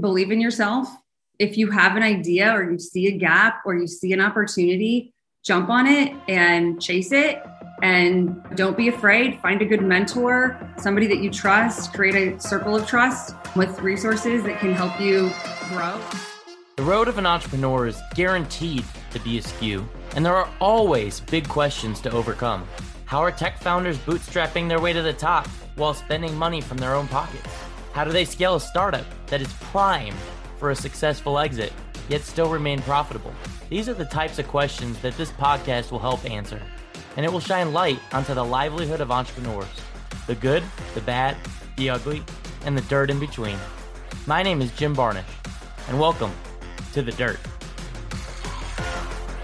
believe 0.00 0.30
in 0.30 0.40
yourself. 0.40 0.88
If 1.38 1.56
you 1.58 1.70
have 1.70 1.96
an 1.96 2.02
idea 2.02 2.52
or 2.52 2.70
you 2.70 2.78
see 2.78 3.08
a 3.08 3.18
gap 3.18 3.62
or 3.66 3.74
you 3.74 3.86
see 3.86 4.12
an 4.12 4.20
opportunity, 4.20 5.12
jump 5.44 5.68
on 5.68 5.86
it 5.86 6.14
and 6.28 6.80
chase 6.80 7.12
it. 7.12 7.42
And 7.82 8.40
don't 8.54 8.76
be 8.76 8.88
afraid. 8.88 9.40
Find 9.40 9.60
a 9.60 9.64
good 9.64 9.82
mentor, 9.82 10.58
somebody 10.78 11.06
that 11.08 11.18
you 11.18 11.30
trust, 11.30 11.92
create 11.92 12.14
a 12.14 12.40
circle 12.40 12.76
of 12.76 12.86
trust 12.86 13.34
with 13.56 13.80
resources 13.80 14.42
that 14.44 14.60
can 14.60 14.72
help 14.72 14.98
you 15.00 15.30
grow. 15.68 16.00
The 16.76 16.82
road 16.82 17.08
of 17.08 17.18
an 17.18 17.26
entrepreneur 17.26 17.86
is 17.86 18.00
guaranteed 18.14 18.84
to 19.10 19.20
be 19.20 19.38
askew, 19.38 19.86
and 20.16 20.24
there 20.24 20.34
are 20.34 20.48
always 20.60 21.20
big 21.20 21.48
questions 21.48 22.00
to 22.00 22.10
overcome. 22.10 22.66
How 23.04 23.20
are 23.20 23.30
tech 23.30 23.60
founders 23.60 23.98
bootstrapping 23.98 24.68
their 24.68 24.80
way 24.80 24.92
to 24.92 25.02
the 25.02 25.12
top 25.12 25.46
while 25.76 25.94
spending 25.94 26.34
money 26.36 26.60
from 26.60 26.78
their 26.78 26.94
own 26.94 27.06
pockets? 27.08 27.48
How 27.94 28.02
do 28.02 28.10
they 28.10 28.24
scale 28.24 28.56
a 28.56 28.60
startup 28.60 29.06
that 29.28 29.40
is 29.40 29.52
primed 29.52 30.16
for 30.58 30.72
a 30.72 30.74
successful 30.74 31.38
exit, 31.38 31.72
yet 32.08 32.22
still 32.22 32.48
remain 32.50 32.82
profitable? 32.82 33.32
These 33.70 33.88
are 33.88 33.94
the 33.94 34.04
types 34.04 34.40
of 34.40 34.48
questions 34.48 34.98
that 34.98 35.16
this 35.16 35.30
podcast 35.30 35.92
will 35.92 36.00
help 36.00 36.28
answer, 36.28 36.60
and 37.16 37.24
it 37.24 37.32
will 37.32 37.38
shine 37.38 37.72
light 37.72 38.00
onto 38.12 38.34
the 38.34 38.44
livelihood 38.44 39.00
of 39.00 39.12
entrepreneurs 39.12 39.68
the 40.26 40.34
good, 40.34 40.64
the 40.94 41.02
bad, 41.02 41.36
the 41.76 41.88
ugly, 41.88 42.24
and 42.64 42.76
the 42.76 42.82
dirt 42.82 43.10
in 43.10 43.20
between. 43.20 43.56
My 44.26 44.42
name 44.42 44.60
is 44.60 44.72
Jim 44.72 44.96
Barnish, 44.96 45.22
and 45.86 46.00
welcome 46.00 46.32
to 46.94 47.02
The 47.02 47.12
Dirt. 47.12 47.38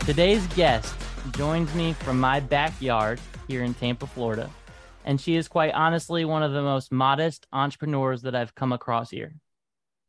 Today's 0.01 0.45
guest 0.49 0.93
joins 1.37 1.73
me 1.77 1.93
from 1.93 2.19
my 2.19 2.41
backyard 2.41 3.21
here 3.47 3.63
in 3.63 3.75
Tampa, 3.75 4.09
Florida 4.09 4.51
and 5.05 5.21
she 5.21 5.37
is 5.37 5.49
quite 5.49 5.73
honestly 5.73 6.25
one 6.25 6.43
of 6.43 6.53
the 6.53 6.63
most 6.63 6.93
modest 6.93 7.47
entrepreneurs 7.53 8.23
that 8.23 8.35
I've 8.35 8.55
come 8.55 8.73
across 8.73 9.11
here. 9.11 9.35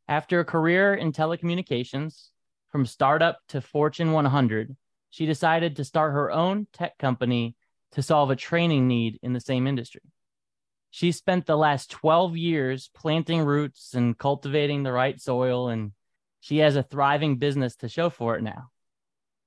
After 0.07 0.39
a 0.39 0.45
career 0.45 0.93
in 0.93 1.11
telecommunications, 1.11 2.29
from 2.69 2.85
startup 2.85 3.39
to 3.49 3.61
Fortune 3.61 4.13
100, 4.13 4.75
she 5.09 5.25
decided 5.25 5.75
to 5.75 5.85
start 5.85 6.13
her 6.13 6.31
own 6.31 6.67
tech 6.71 6.97
company 6.97 7.55
to 7.91 8.01
solve 8.01 8.31
a 8.31 8.35
training 8.35 8.87
need 8.87 9.19
in 9.21 9.33
the 9.33 9.41
same 9.41 9.67
industry. 9.67 10.01
She 10.89 11.11
spent 11.11 11.45
the 11.45 11.57
last 11.57 11.91
12 11.91 12.37
years 12.37 12.89
planting 12.93 13.41
roots 13.41 13.93
and 13.93 14.17
cultivating 14.17 14.83
the 14.83 14.91
right 14.91 15.19
soil, 15.19 15.69
and 15.69 15.91
she 16.39 16.57
has 16.57 16.75
a 16.75 16.83
thriving 16.83 17.37
business 17.37 17.75
to 17.77 17.89
show 17.89 18.09
for 18.09 18.35
it 18.35 18.43
now. 18.43 18.69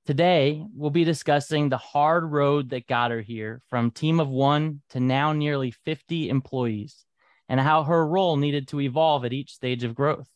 Today, 0.05 0.63
we'll 0.75 0.91
be 0.91 1.03
discussing 1.03 1.69
the 1.69 1.79
hard 1.79 2.31
road 2.31 2.69
that 2.69 2.85
got 2.85 3.09
her 3.09 3.21
here 3.21 3.63
from 3.71 3.89
team 3.89 4.19
of 4.19 4.29
one 4.29 4.81
to 4.91 4.99
now 4.99 5.33
nearly 5.33 5.71
50 5.71 6.29
employees 6.29 7.05
and 7.49 7.59
how 7.59 7.83
her 7.83 8.05
role 8.05 8.37
needed 8.37 8.67
to 8.67 8.81
evolve 8.81 9.25
at 9.25 9.33
each 9.33 9.53
stage 9.53 9.83
of 9.83 9.95
growth, 9.95 10.29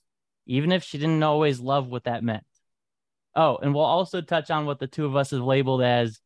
even 0.48 0.72
if 0.72 0.84
she 0.84 0.98
didn't 0.98 1.22
always 1.22 1.59
love 1.59 1.88
what 1.88 2.06
that 2.06 2.23
meant. 2.23 2.45
Oh, 3.36 3.58
and 3.58 3.76
we'll 3.76 3.84
also 3.84 4.22
touch 4.22 4.50
on 4.50 4.66
what 4.66 4.80
the 4.80 4.88
two 4.88 5.06
of 5.06 5.16
us 5.16 5.30
have 5.30 5.44
labeled 5.44 5.83
as 5.83 6.20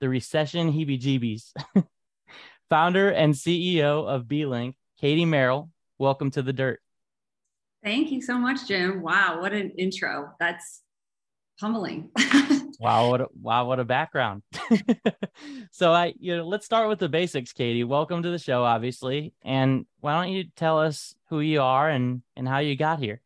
the 0.00 0.10
recession 0.10 0.70
heebie 0.70 1.00
jeebies. 1.00 1.52
Founder 2.68 3.08
and 3.08 3.32
CEO 3.32 4.06
of 4.06 4.28
B-Lynk, 4.28 4.76
Katie 5.00 5.24
Merrill, 5.24 5.70
welcome 5.98 6.30
to 6.32 6.42
the 6.42 6.52
dirt. 6.52 6.80
Thank 7.82 8.10
you 8.10 8.20
so 8.20 8.36
much, 8.36 8.68
Jim. 8.68 9.00
Wow, 9.00 9.40
what 9.40 9.54
an 9.54 9.70
intro. 9.78 10.34
That's 10.38 10.82
humbling. 11.60 12.10
wow, 12.80 13.10
what 13.10 13.20
a, 13.20 13.26
wow, 13.40 13.66
what 13.66 13.78
a 13.78 13.84
background. 13.84 14.42
so 15.70 15.92
I, 15.92 16.14
you 16.18 16.36
know, 16.36 16.46
let's 16.46 16.64
start 16.64 16.88
with 16.88 16.98
the 16.98 17.08
basics, 17.08 17.52
Katie. 17.52 17.84
Welcome 17.84 18.22
to 18.22 18.30
the 18.30 18.38
show, 18.38 18.64
obviously, 18.64 19.34
and 19.42 19.84
why 20.00 20.14
don't 20.14 20.32
you 20.32 20.44
tell 20.56 20.78
us 20.78 21.14
who 21.28 21.40
you 21.40 21.60
are 21.60 21.88
and 21.88 22.22
and 22.36 22.48
how 22.48 22.58
you 22.58 22.76
got 22.76 22.98
here? 22.98 23.20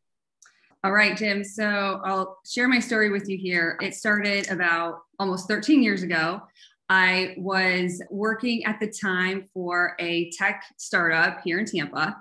All 0.83 0.93
right, 0.93 1.17
Jim. 1.17 1.45
So 1.45 2.01
I'll 2.05 2.39
share 2.45 2.69
my 2.69 2.81
story 2.81 3.11
with 3.11 3.29
you 3.29 3.39
here. 3.39 3.79
It 3.81 3.95
started 3.95 4.51
about 4.51 5.01
almost 5.19 5.49
13 5.49 5.83
years 5.83 6.03
ago. 6.03 6.43
I 6.89 7.35
was 7.39 8.03
working 8.11 8.65
at 8.65 8.79
the 8.79 8.89
time 8.89 9.49
for 9.55 9.97
a 9.99 10.31
tech 10.31 10.65
startup 10.77 11.41
here 11.43 11.59
in 11.59 11.65
Tampa. 11.65 12.17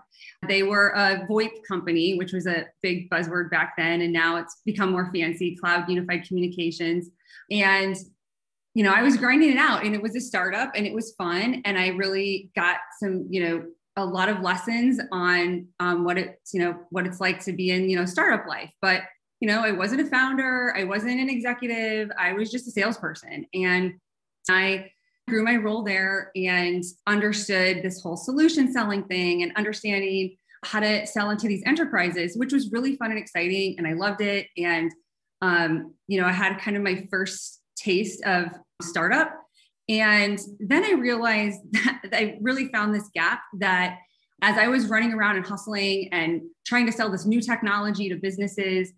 They 0.48 0.64
were 0.64 0.90
a 0.96 1.26
VoIP 1.30 1.64
company, 1.68 2.18
which 2.18 2.32
was 2.32 2.48
a 2.48 2.66
big 2.82 3.10
buzzword 3.10 3.52
back 3.52 3.74
then, 3.78 4.02
and 4.02 4.14
now 4.14 4.38
it's 4.38 4.62
become 4.66 4.92
more 4.92 5.12
fancy 5.14 5.58
cloud 5.58 5.90
unified 5.90 6.26
communications. 6.28 7.10
And 7.52 7.96
you 8.74 8.84
know, 8.84 8.92
I 8.92 9.04
was 9.04 9.18
grinding 9.18 9.52
it 9.52 9.58
out 9.58 9.84
and 9.84 9.94
it 9.94 10.02
was 10.02 10.16
a 10.16 10.22
startup 10.22 10.72
and 10.76 10.86
it 10.88 10.94
was 10.94 11.14
fun. 11.14 11.62
And 11.66 11.78
I 11.78 11.90
really 11.90 12.50
got 12.56 12.78
some, 13.00 13.28
you 13.30 13.44
know, 13.44 13.66
a 13.96 14.06
lot 14.06 14.30
of 14.30 14.42
lessons 14.42 15.00
on 15.12 15.68
um, 15.80 16.04
what 16.04 16.18
it's, 16.18 16.54
you 16.54 16.60
know, 16.60 16.80
what 16.90 17.06
it's 17.06 17.22
like 17.22 17.44
to 17.46 17.54
be 17.54 17.70
in, 17.70 17.88
you 17.88 17.96
know, 17.96 18.06
startup 18.06 18.48
life. 18.48 18.72
But, 18.82 19.04
you 19.40 19.48
know, 19.48 19.64
I 19.64 19.72
wasn't 19.72 20.02
a 20.02 20.06
founder, 20.06 20.74
I 20.76 20.86
wasn't 20.86 21.20
an 21.20 21.30
executive, 21.30 22.10
I 22.18 22.34
was 22.34 22.50
just 22.50 22.68
a 22.68 22.72
salesperson. 22.72 23.46
And 23.54 23.94
I 24.50 24.92
grew 25.30 25.44
my 25.44 25.56
role 25.56 25.84
there 25.84 26.32
and 26.36 26.84
understood 27.08 27.82
this 27.82 28.02
whole 28.02 28.18
solution 28.18 28.72
selling 28.72 29.04
thing 29.04 29.44
and 29.44 29.52
understanding 29.56 30.36
how 30.66 30.80
to 30.80 31.06
sell 31.06 31.30
into 31.30 31.48
these 31.48 31.64
enterprises, 31.66 32.38
which 32.38 32.54
was 32.54 32.72
really 32.72 32.96
fun 32.96 33.12
and 33.12 33.20
exciting. 33.20 33.76
And 33.78 33.88
I 33.88 33.94
loved 33.94 34.22
it. 34.22 34.48
And, 34.58 34.92
um, 35.42 35.94
you 36.08 36.20
know, 36.20 36.28
I 36.28 36.32
had 36.32 36.60
kind 36.60 36.78
of 36.78 36.84
my 36.84 37.08
first 37.10 37.62
taste 37.76 38.24
of 38.26 38.48
startup. 38.82 39.34
And 39.90 40.40
then 40.60 40.86
I 40.86 40.92
realized 40.92 41.60
that 41.72 42.02
I 42.14 42.38
really 42.42 42.70
found 42.70 42.96
this 42.96 43.10
gap 43.14 43.42
that 43.60 43.98
as 44.42 44.58
I 44.58 44.68
was 44.68 44.88
running 44.88 45.14
around 45.14 45.38
and 45.38 45.46
hustling 45.46 46.10
and 46.12 46.42
trying 46.66 46.86
to 46.86 46.92
sell 46.92 47.10
this 47.10 47.26
new 47.26 47.42
technology 47.42 48.10
to 48.10 48.16
businesses, 48.16 48.92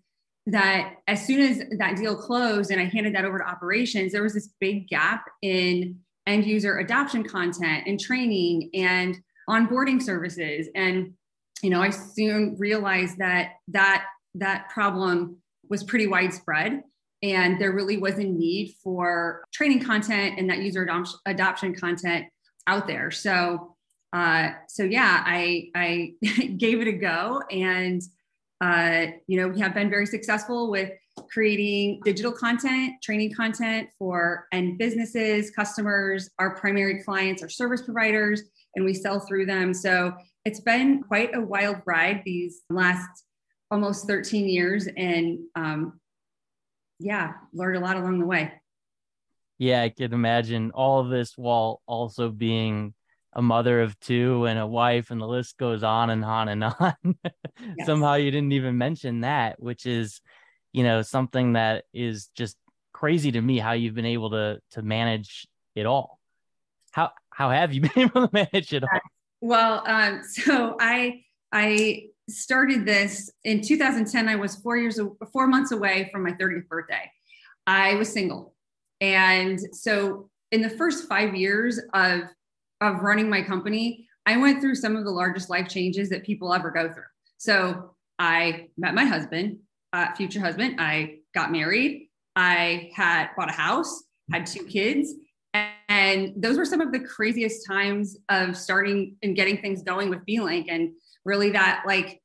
that 0.46 0.94
as 1.08 1.26
soon 1.26 1.40
as 1.40 1.62
that 1.78 1.96
deal 1.96 2.16
closed 2.16 2.70
and 2.70 2.80
I 2.80 2.84
handed 2.84 3.14
that 3.14 3.24
over 3.24 3.38
to 3.38 3.44
operations, 3.44 4.12
there 4.12 4.22
was 4.22 4.34
this 4.34 4.50
big 4.60 4.88
gap 4.88 5.24
in 5.42 5.98
end 6.26 6.46
user 6.46 6.78
adoption 6.78 7.24
content 7.24 7.84
and 7.86 7.98
training 7.98 8.70
and 8.74 9.16
onboarding 9.48 10.02
services. 10.02 10.68
And, 10.74 11.14
you 11.62 11.70
know, 11.70 11.82
I 11.82 11.90
soon 11.90 12.56
realized 12.58 13.18
that 13.18 13.54
that 13.68 14.04
that 14.34 14.68
problem 14.70 15.38
was 15.68 15.82
pretty 15.82 16.06
widespread 16.06 16.82
and 17.22 17.60
there 17.60 17.72
really 17.72 17.96
was 17.96 18.18
a 18.18 18.24
need 18.24 18.74
for 18.82 19.44
training 19.52 19.82
content 19.82 20.38
and 20.38 20.48
that 20.50 20.58
user 20.58 20.88
adoption 21.26 21.74
content 21.74 22.26
out 22.66 22.86
there. 22.86 23.10
So, 23.10 23.76
uh, 24.12 24.50
so 24.68 24.84
yeah, 24.84 25.22
I 25.24 25.70
I 25.74 26.12
gave 26.56 26.80
it 26.80 26.88
a 26.88 26.92
go 26.92 27.42
and 27.50 28.02
uh, 28.60 29.06
you 29.26 29.40
know, 29.40 29.48
we 29.48 29.60
have 29.60 29.74
been 29.74 29.90
very 29.90 30.06
successful 30.06 30.70
with 30.70 30.90
creating 31.30 32.00
digital 32.04 32.32
content, 32.32 32.94
training 33.02 33.34
content 33.34 33.88
for 33.98 34.46
end 34.52 34.78
businesses, 34.78 35.50
customers, 35.50 36.30
our 36.38 36.56
primary 36.56 37.02
clients, 37.02 37.42
our 37.42 37.48
service 37.48 37.82
providers, 37.82 38.42
and 38.74 38.84
we 38.84 38.94
sell 38.94 39.20
through 39.20 39.46
them. 39.46 39.74
So 39.74 40.12
it's 40.44 40.60
been 40.60 41.02
quite 41.02 41.34
a 41.34 41.40
wild 41.40 41.76
ride 41.86 42.22
these 42.24 42.62
last 42.70 43.24
almost 43.70 44.06
13 44.06 44.48
years. 44.48 44.88
And 44.96 45.40
um, 45.54 46.00
yeah, 46.98 47.34
learned 47.52 47.76
a 47.76 47.80
lot 47.80 47.96
along 47.96 48.20
the 48.20 48.26
way. 48.26 48.52
Yeah, 49.58 49.82
I 49.82 49.88
can 49.88 50.12
imagine 50.12 50.70
all 50.72 51.00
of 51.00 51.08
this 51.08 51.32
while 51.36 51.80
also 51.86 52.28
being 52.28 52.94
a 53.36 53.42
mother 53.42 53.82
of 53.82 54.00
two 54.00 54.46
and 54.46 54.58
a 54.58 54.66
wife, 54.66 55.10
and 55.10 55.20
the 55.20 55.26
list 55.26 55.58
goes 55.58 55.82
on 55.84 56.08
and 56.08 56.24
on 56.24 56.48
and 56.48 56.64
on. 56.80 56.94
yes. 57.04 57.86
Somehow 57.86 58.14
you 58.14 58.30
didn't 58.30 58.52
even 58.52 58.78
mention 58.78 59.20
that, 59.20 59.62
which 59.62 59.84
is, 59.84 60.22
you 60.72 60.82
know, 60.82 61.02
something 61.02 61.52
that 61.52 61.84
is 61.92 62.30
just 62.34 62.56
crazy 62.94 63.30
to 63.30 63.40
me 63.40 63.58
how 63.58 63.72
you've 63.72 63.94
been 63.94 64.06
able 64.06 64.30
to 64.30 64.58
to 64.70 64.82
manage 64.82 65.46
it 65.74 65.84
all. 65.84 66.18
How 66.92 67.10
how 67.28 67.50
have 67.50 67.74
you 67.74 67.80
been 67.82 67.90
able 67.96 68.26
to 68.26 68.30
manage 68.32 68.72
it 68.72 68.82
all? 68.82 69.00
Well, 69.42 69.82
um, 69.86 70.22
so 70.28 70.76
I 70.80 71.22
I 71.52 72.06
started 72.30 72.86
this 72.86 73.30
in 73.44 73.60
2010. 73.60 74.28
I 74.28 74.36
was 74.36 74.56
four 74.56 74.78
years 74.78 74.98
four 75.30 75.46
months 75.46 75.72
away 75.72 76.08
from 76.10 76.22
my 76.22 76.32
30th 76.32 76.68
birthday. 76.68 77.10
I 77.66 77.96
was 77.96 78.10
single, 78.10 78.54
and 79.02 79.60
so 79.74 80.30
in 80.52 80.62
the 80.62 80.70
first 80.70 81.06
five 81.06 81.34
years 81.34 81.78
of 81.92 82.22
of 82.80 83.00
running 83.00 83.28
my 83.28 83.42
company, 83.42 84.06
I 84.26 84.36
went 84.36 84.60
through 84.60 84.74
some 84.74 84.96
of 84.96 85.04
the 85.04 85.10
largest 85.10 85.50
life 85.50 85.68
changes 85.68 86.08
that 86.10 86.24
people 86.24 86.52
ever 86.52 86.70
go 86.70 86.92
through. 86.92 87.04
So 87.38 87.94
I 88.18 88.68
met 88.76 88.94
my 88.94 89.04
husband, 89.04 89.58
uh, 89.92 90.14
future 90.14 90.40
husband. 90.40 90.80
I 90.80 91.18
got 91.34 91.52
married. 91.52 92.08
I 92.34 92.90
had 92.94 93.28
bought 93.36 93.50
a 93.50 93.54
house, 93.54 94.04
had 94.30 94.46
two 94.46 94.64
kids, 94.64 95.14
and 95.88 96.34
those 96.36 96.58
were 96.58 96.64
some 96.64 96.80
of 96.80 96.92
the 96.92 97.00
craziest 97.00 97.66
times 97.66 98.18
of 98.28 98.56
starting 98.56 99.16
and 99.22 99.36
getting 99.36 99.58
things 99.58 99.82
going 99.82 100.10
with 100.10 100.24
B-Lynk, 100.26 100.66
and 100.68 100.90
really 101.24 101.50
that 101.50 101.84
like 101.86 102.20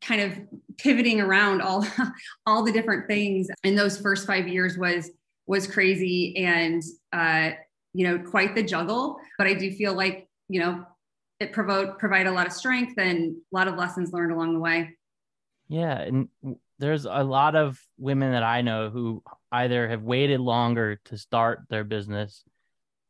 kind 0.00 0.20
of 0.20 0.38
pivoting 0.78 1.20
around 1.20 1.62
all 1.62 1.86
all 2.46 2.62
the 2.62 2.72
different 2.72 3.06
things 3.08 3.48
in 3.64 3.74
those 3.74 4.00
first 4.00 4.26
five 4.26 4.48
years 4.48 4.76
was 4.76 5.10
was 5.46 5.66
crazy 5.66 6.36
and 6.36 6.82
uh, 7.12 7.50
you 7.98 8.06
know, 8.06 8.16
quite 8.16 8.54
the 8.54 8.62
juggle, 8.62 9.18
but 9.38 9.48
I 9.48 9.54
do 9.54 9.72
feel 9.72 9.92
like, 9.92 10.28
you 10.48 10.60
know, 10.60 10.84
it 11.40 11.52
provide 11.52 11.98
provide 11.98 12.28
a 12.28 12.30
lot 12.30 12.46
of 12.46 12.52
strength 12.52 12.96
and 12.96 13.32
a 13.32 13.56
lot 13.56 13.66
of 13.66 13.74
lessons 13.74 14.12
learned 14.12 14.30
along 14.30 14.54
the 14.54 14.60
way. 14.60 14.96
Yeah, 15.66 15.98
and 15.98 16.28
there's 16.78 17.06
a 17.06 17.24
lot 17.24 17.56
of 17.56 17.76
women 17.98 18.30
that 18.30 18.44
I 18.44 18.62
know 18.62 18.88
who 18.88 19.24
either 19.50 19.88
have 19.88 20.02
waited 20.02 20.38
longer 20.38 21.00
to 21.06 21.18
start 21.18 21.62
their 21.70 21.82
business 21.82 22.44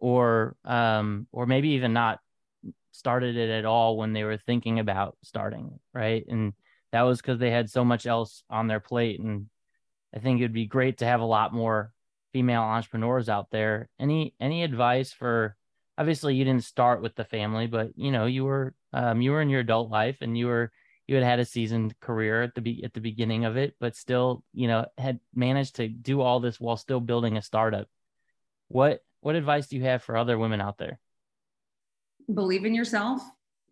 or 0.01 0.57
um 0.65 1.27
or 1.33 1.45
maybe 1.45 1.71
even 1.71 1.93
not 1.93 2.21
started 2.93 3.37
it 3.37 3.51
at 3.51 3.67
all 3.67 3.99
when 3.99 4.15
they 4.15 4.25
were 4.25 4.39
thinking 4.39 4.79
about 4.79 5.19
starting, 5.23 5.79
right? 5.93 6.25
And 6.29 6.55
that 6.93 7.03
was 7.03 7.21
cuz 7.21 7.39
they 7.39 7.51
had 7.51 7.69
so 7.69 7.85
much 7.85 8.07
else 8.07 8.43
on 8.49 8.69
their 8.69 8.81
plate 8.81 9.21
and 9.21 9.51
I 10.15 10.21
think 10.21 10.41
it'd 10.41 10.55
be 10.55 10.65
great 10.65 10.97
to 10.99 11.05
have 11.05 11.21
a 11.21 11.27
lot 11.27 11.53
more 11.53 11.93
female 12.39 12.63
entrepreneurs 12.63 13.29
out 13.29 13.51
there. 13.51 13.89
Any 13.99 14.33
any 14.39 14.63
advice 14.63 15.13
for 15.13 15.57
obviously 15.99 16.37
you 16.37 16.45
didn't 16.45 16.63
start 16.63 17.03
with 17.03 17.17
the 17.17 17.25
family, 17.25 17.67
but 17.67 17.91
you 17.97 18.13
know, 18.13 18.27
you 18.27 18.45
were 18.45 18.75
um 18.93 19.21
you 19.21 19.33
were 19.33 19.43
in 19.43 19.49
your 19.49 19.61
adult 19.61 19.91
life 19.91 20.19
and 20.21 20.39
you 20.39 20.47
were 20.47 20.71
you 21.09 21.17
had 21.17 21.25
had 21.25 21.41
a 21.41 21.45
seasoned 21.45 21.99
career 21.99 22.43
at 22.45 22.55
the 22.55 22.61
be- 22.61 22.85
at 22.85 22.95
the 22.95 23.01
beginning 23.01 23.45
of 23.45 23.57
it, 23.57 23.75
but 23.81 23.97
still, 23.97 24.45
you 24.55 24.69
know, 24.69 24.87
had 24.97 25.19
managed 25.35 25.77
to 25.77 25.89
do 25.89 26.21
all 26.21 26.39
this 26.39 26.61
while 26.61 26.77
still 26.77 27.01
building 27.01 27.37
a 27.37 27.43
startup. 27.43 27.89
What 28.69 29.01
what 29.21 29.35
advice 29.35 29.67
do 29.67 29.77
you 29.77 29.83
have 29.83 30.05
for 30.05 30.17
other 30.17 30.39
women 30.39 30.61
out 30.61 30.79
there? 30.79 31.01
Believe 32.33 32.65
in 32.65 32.75
yourself. 32.75 33.21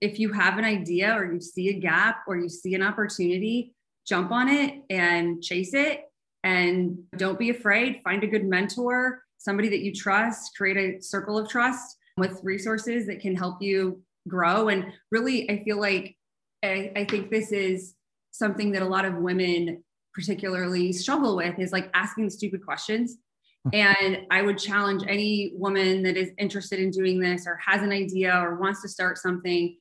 If 0.00 0.18
you 0.18 0.32
have 0.32 0.58
an 0.58 0.64
idea 0.64 1.14
or 1.14 1.32
you 1.32 1.40
see 1.40 1.68
a 1.68 1.78
gap 1.78 2.24
or 2.26 2.36
you 2.36 2.48
see 2.48 2.74
an 2.74 2.82
opportunity, 2.82 3.76
jump 4.04 4.32
on 4.32 4.48
it 4.48 4.82
and 4.90 5.40
chase 5.40 5.72
it 5.72 6.00
and 6.46 6.96
don't 7.16 7.40
be 7.40 7.50
afraid. 7.50 8.00
Find 8.04 8.22
a 8.22 8.26
good 8.28 8.44
mentor, 8.44 9.20
somebody 9.37 9.69
that 9.69 9.81
you 9.81 9.93
trust, 9.93 10.56
create 10.56 10.76
a 10.76 11.02
circle 11.02 11.37
of 11.37 11.48
trust 11.48 11.96
with 12.16 12.38
resources 12.44 13.04
that 13.08 13.19
can 13.19 13.34
help 13.34 13.60
you 13.60 14.00
grow 14.28 14.69
and 14.69 14.93
really 15.10 15.50
I 15.50 15.62
feel 15.64 15.78
like 15.78 16.16
I, 16.64 16.93
I 16.96 17.04
think 17.04 17.31
this 17.31 17.52
is 17.52 17.94
something 18.31 18.72
that 18.72 18.82
a 18.82 18.87
lot 18.87 19.04
of 19.04 19.16
women 19.16 19.82
particularly 20.14 20.93
struggle 20.93 21.37
with 21.37 21.58
is 21.58 21.72
like 21.72 21.90
asking 21.94 22.31
stupid 22.31 22.64
questions. 22.64 23.19
Hmm. 23.64 23.70
and 23.72 24.19
I 24.31 24.42
would 24.42 24.58
challenge 24.58 25.02
any 25.08 25.52
woman 25.56 26.04
that 26.04 26.16
is 26.16 26.31
interested 26.38 26.78
in 26.78 26.90
doing 26.92 27.19
this 27.19 27.44
or 27.49 27.58
has 27.66 27.82
an 27.82 27.90
idea 27.90 28.32
or 28.40 28.60
wants 28.60 28.82
to 28.82 28.88
start 28.88 29.19
something, 29.19 29.76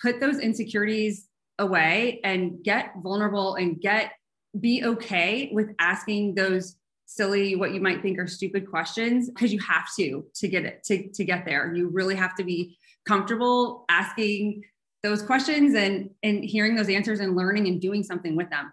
put 0.00 0.18
those 0.18 0.40
insecurities 0.40 1.28
away 1.60 2.20
and 2.24 2.62
get 2.64 2.94
vulnerable 3.02 3.54
and 3.54 3.80
get 3.80 4.12
be 4.58 4.84
okay 4.84 5.50
with 5.52 5.74
asking 5.78 6.34
those 6.34 6.76
silly 7.06 7.56
what 7.56 7.72
you 7.72 7.80
might 7.80 8.02
think 8.02 8.18
are 8.18 8.26
stupid 8.26 8.68
questions 8.68 9.30
because 9.30 9.52
you 9.52 9.58
have 9.60 9.88
to 9.98 10.24
to 10.34 10.46
get 10.46 10.64
it 10.64 10.84
to, 10.84 11.08
to 11.08 11.24
get 11.24 11.44
there. 11.44 11.74
You 11.74 11.88
really 11.88 12.14
have 12.14 12.34
to 12.36 12.44
be 12.44 12.76
comfortable 13.06 13.84
asking 13.88 14.62
those 15.02 15.22
questions 15.22 15.74
and 15.74 16.10
and 16.22 16.44
hearing 16.44 16.76
those 16.76 16.88
answers 16.88 17.20
and 17.20 17.34
learning 17.34 17.66
and 17.66 17.80
doing 17.80 18.02
something 18.02 18.36
with 18.36 18.50
them. 18.50 18.72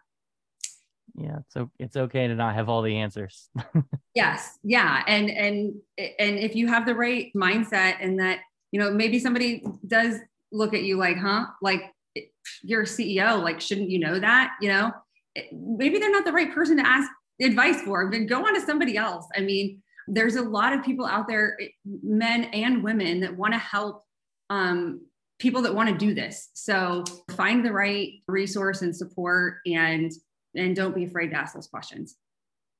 Yeah 1.15 1.39
so 1.47 1.71
it's 1.79 1.95
okay 1.95 2.27
to 2.27 2.35
not 2.35 2.55
have 2.55 2.69
all 2.69 2.81
the 2.81 2.97
answers. 2.97 3.49
Yes 4.13 4.57
yeah 4.63 5.03
and 5.07 5.29
and 5.29 5.73
and 5.97 6.39
if 6.39 6.55
you 6.55 6.67
have 6.67 6.85
the 6.85 6.95
right 6.95 7.31
mindset 7.35 7.95
and 7.99 8.17
that 8.19 8.39
you 8.71 8.79
know 8.79 8.89
maybe 8.89 9.19
somebody 9.19 9.61
does 9.85 10.19
look 10.53 10.73
at 10.73 10.83
you 10.83 10.95
like 10.95 11.17
huh? 11.17 11.47
Like 11.61 11.91
you're 12.63 12.83
a 12.83 12.85
ceo 12.85 13.43
like 13.43 13.59
shouldn't 13.59 13.89
you 13.89 13.99
know 13.99 14.17
that 14.19 14.53
you 14.61 14.69
know 14.69 14.91
maybe 15.51 15.99
they're 15.99 16.11
not 16.11 16.25
the 16.25 16.31
right 16.31 16.53
person 16.53 16.77
to 16.77 16.87
ask 16.87 17.09
advice 17.41 17.81
for 17.81 18.09
then 18.11 18.25
go 18.25 18.45
on 18.45 18.53
to 18.53 18.61
somebody 18.61 18.97
else 18.97 19.27
i 19.35 19.41
mean 19.41 19.81
there's 20.07 20.35
a 20.35 20.41
lot 20.41 20.71
of 20.71 20.83
people 20.83 21.05
out 21.05 21.27
there 21.27 21.57
men 22.03 22.45
and 22.45 22.83
women 22.83 23.19
that 23.19 23.35
want 23.35 23.53
to 23.53 23.59
help 23.59 24.03
um, 24.49 25.01
people 25.39 25.61
that 25.63 25.75
want 25.75 25.89
to 25.89 25.97
do 25.97 26.13
this. 26.13 26.49
So 26.53 27.03
find 27.31 27.65
the 27.65 27.71
right 27.71 28.13
resource 28.27 28.81
and 28.81 28.95
support 28.95 29.57
and 29.65 30.11
and 30.55 30.75
don't 30.75 30.95
be 30.95 31.03
afraid 31.03 31.29
to 31.29 31.35
ask 31.35 31.53
those 31.53 31.67
questions. 31.67 32.15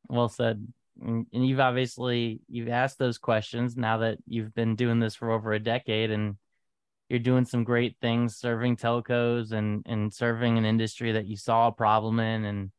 Well 0.08 0.30
said. 0.30 0.66
And 1.02 1.26
you've 1.32 1.60
obviously 1.60 2.40
you've 2.48 2.70
asked 2.70 2.98
those 2.98 3.18
questions 3.18 3.76
now 3.76 3.98
that 3.98 4.18
you've 4.28 4.56
been 4.56 4.76
doing 4.76 5.00
this 5.00 5.16
for 5.16 5.32
over 5.32 5.52
a 5.52 5.60
decade 5.60 6.10
and 6.10 6.38
you're 7.10 7.20
doing 7.20 7.46
some 7.46 7.64
great 7.64 7.96
things 8.02 8.36
serving 8.36 8.78
telcos 8.78 9.52
and 9.52 9.84
and 9.86 10.14
serving 10.14 10.58
an 10.58 10.66
industry 10.66 11.12
that 11.12 11.26
you 11.26 11.38
saw 11.38 11.68
a 11.68 11.72
problem 11.72 12.20
in 12.20 12.46
and 12.46 12.72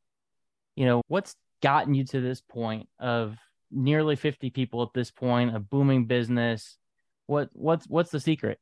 you 0.75 0.85
know 0.85 1.03
what's 1.09 1.35
gotten 1.63 1.95
you 1.95 2.05
to 2.05 2.21
this 2.21 2.41
point 2.41 2.89
of 2.99 3.37
nearly 3.71 4.17
50 4.17 4.51
people 4.51 4.83
at 4.83 4.93
this 4.95 5.11
point 5.11 5.55
a 5.55 5.61
booming 5.61 6.07
business 6.07 6.77
what 7.27 7.51
what's 7.53 7.87
what's 7.89 8.11
the 8.11 8.21
secret 8.21 8.59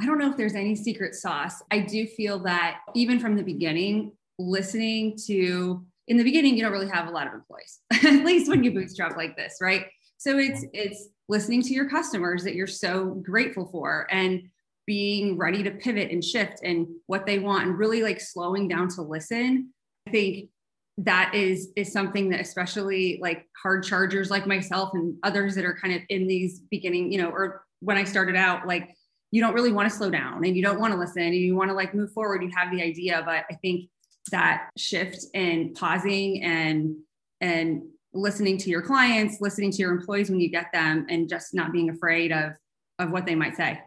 I 0.00 0.06
don't 0.06 0.18
know 0.18 0.30
if 0.30 0.36
there's 0.38 0.54
any 0.54 0.74
secret 0.76 1.14
sauce. 1.14 1.62
I 1.70 1.80
do 1.80 2.06
feel 2.06 2.38
that 2.44 2.78
even 2.94 3.20
from 3.20 3.36
the 3.36 3.42
beginning, 3.42 4.12
listening 4.38 5.18
to 5.26 5.84
in 6.08 6.16
the 6.16 6.24
beginning, 6.24 6.56
you 6.56 6.62
don't 6.62 6.72
really 6.72 6.88
have 6.88 7.06
a 7.06 7.10
lot 7.10 7.26
of 7.26 7.34
employees, 7.34 7.80
at 7.92 8.24
least 8.24 8.48
when 8.48 8.64
you 8.64 8.72
bootstrap 8.72 9.16
like 9.16 9.36
this, 9.36 9.58
right? 9.60 9.84
So 10.20 10.36
it's 10.36 10.66
it's 10.74 11.08
listening 11.30 11.62
to 11.62 11.72
your 11.72 11.88
customers 11.88 12.44
that 12.44 12.54
you're 12.54 12.66
so 12.66 13.06
grateful 13.24 13.66
for 13.72 14.06
and 14.10 14.42
being 14.86 15.38
ready 15.38 15.62
to 15.62 15.70
pivot 15.70 16.10
and 16.10 16.22
shift 16.22 16.60
and 16.62 16.86
what 17.06 17.24
they 17.24 17.38
want 17.38 17.66
and 17.66 17.78
really 17.78 18.02
like 18.02 18.20
slowing 18.20 18.68
down 18.68 18.88
to 18.88 19.00
listen. 19.00 19.72
I 20.06 20.10
think 20.10 20.50
that 20.98 21.34
is 21.34 21.70
is 21.74 21.90
something 21.90 22.28
that 22.28 22.40
especially 22.40 23.18
like 23.22 23.48
hard 23.62 23.82
chargers 23.82 24.30
like 24.30 24.46
myself 24.46 24.90
and 24.92 25.16
others 25.22 25.54
that 25.54 25.64
are 25.64 25.78
kind 25.80 25.94
of 25.94 26.02
in 26.10 26.26
these 26.26 26.60
beginning, 26.70 27.10
you 27.10 27.22
know, 27.22 27.30
or 27.30 27.64
when 27.80 27.96
I 27.96 28.04
started 28.04 28.36
out, 28.36 28.66
like 28.66 28.94
you 29.30 29.40
don't 29.40 29.54
really 29.54 29.72
want 29.72 29.88
to 29.90 29.96
slow 29.96 30.10
down 30.10 30.44
and 30.44 30.54
you 30.54 30.62
don't 30.62 30.80
want 30.80 30.92
to 30.92 31.00
listen 31.00 31.22
and 31.22 31.34
you 31.34 31.56
want 31.56 31.70
to 31.70 31.74
like 31.74 31.94
move 31.94 32.12
forward 32.12 32.42
you 32.42 32.50
have 32.52 32.72
the 32.72 32.82
idea 32.82 33.22
but 33.24 33.44
i 33.48 33.54
think 33.62 33.88
that 34.32 34.68
shift 34.76 35.24
in 35.34 35.72
pausing 35.72 36.42
and 36.42 36.96
and 37.40 37.82
listening 38.12 38.58
to 38.58 38.70
your 38.70 38.82
clients 38.82 39.40
listening 39.40 39.70
to 39.70 39.78
your 39.78 39.92
employees 39.92 40.30
when 40.30 40.40
you 40.40 40.48
get 40.48 40.72
them 40.72 41.06
and 41.08 41.28
just 41.28 41.54
not 41.54 41.72
being 41.72 41.90
afraid 41.90 42.32
of 42.32 42.52
of 42.98 43.10
what 43.10 43.24
they 43.26 43.34
might 43.34 43.56
say. 43.56 43.80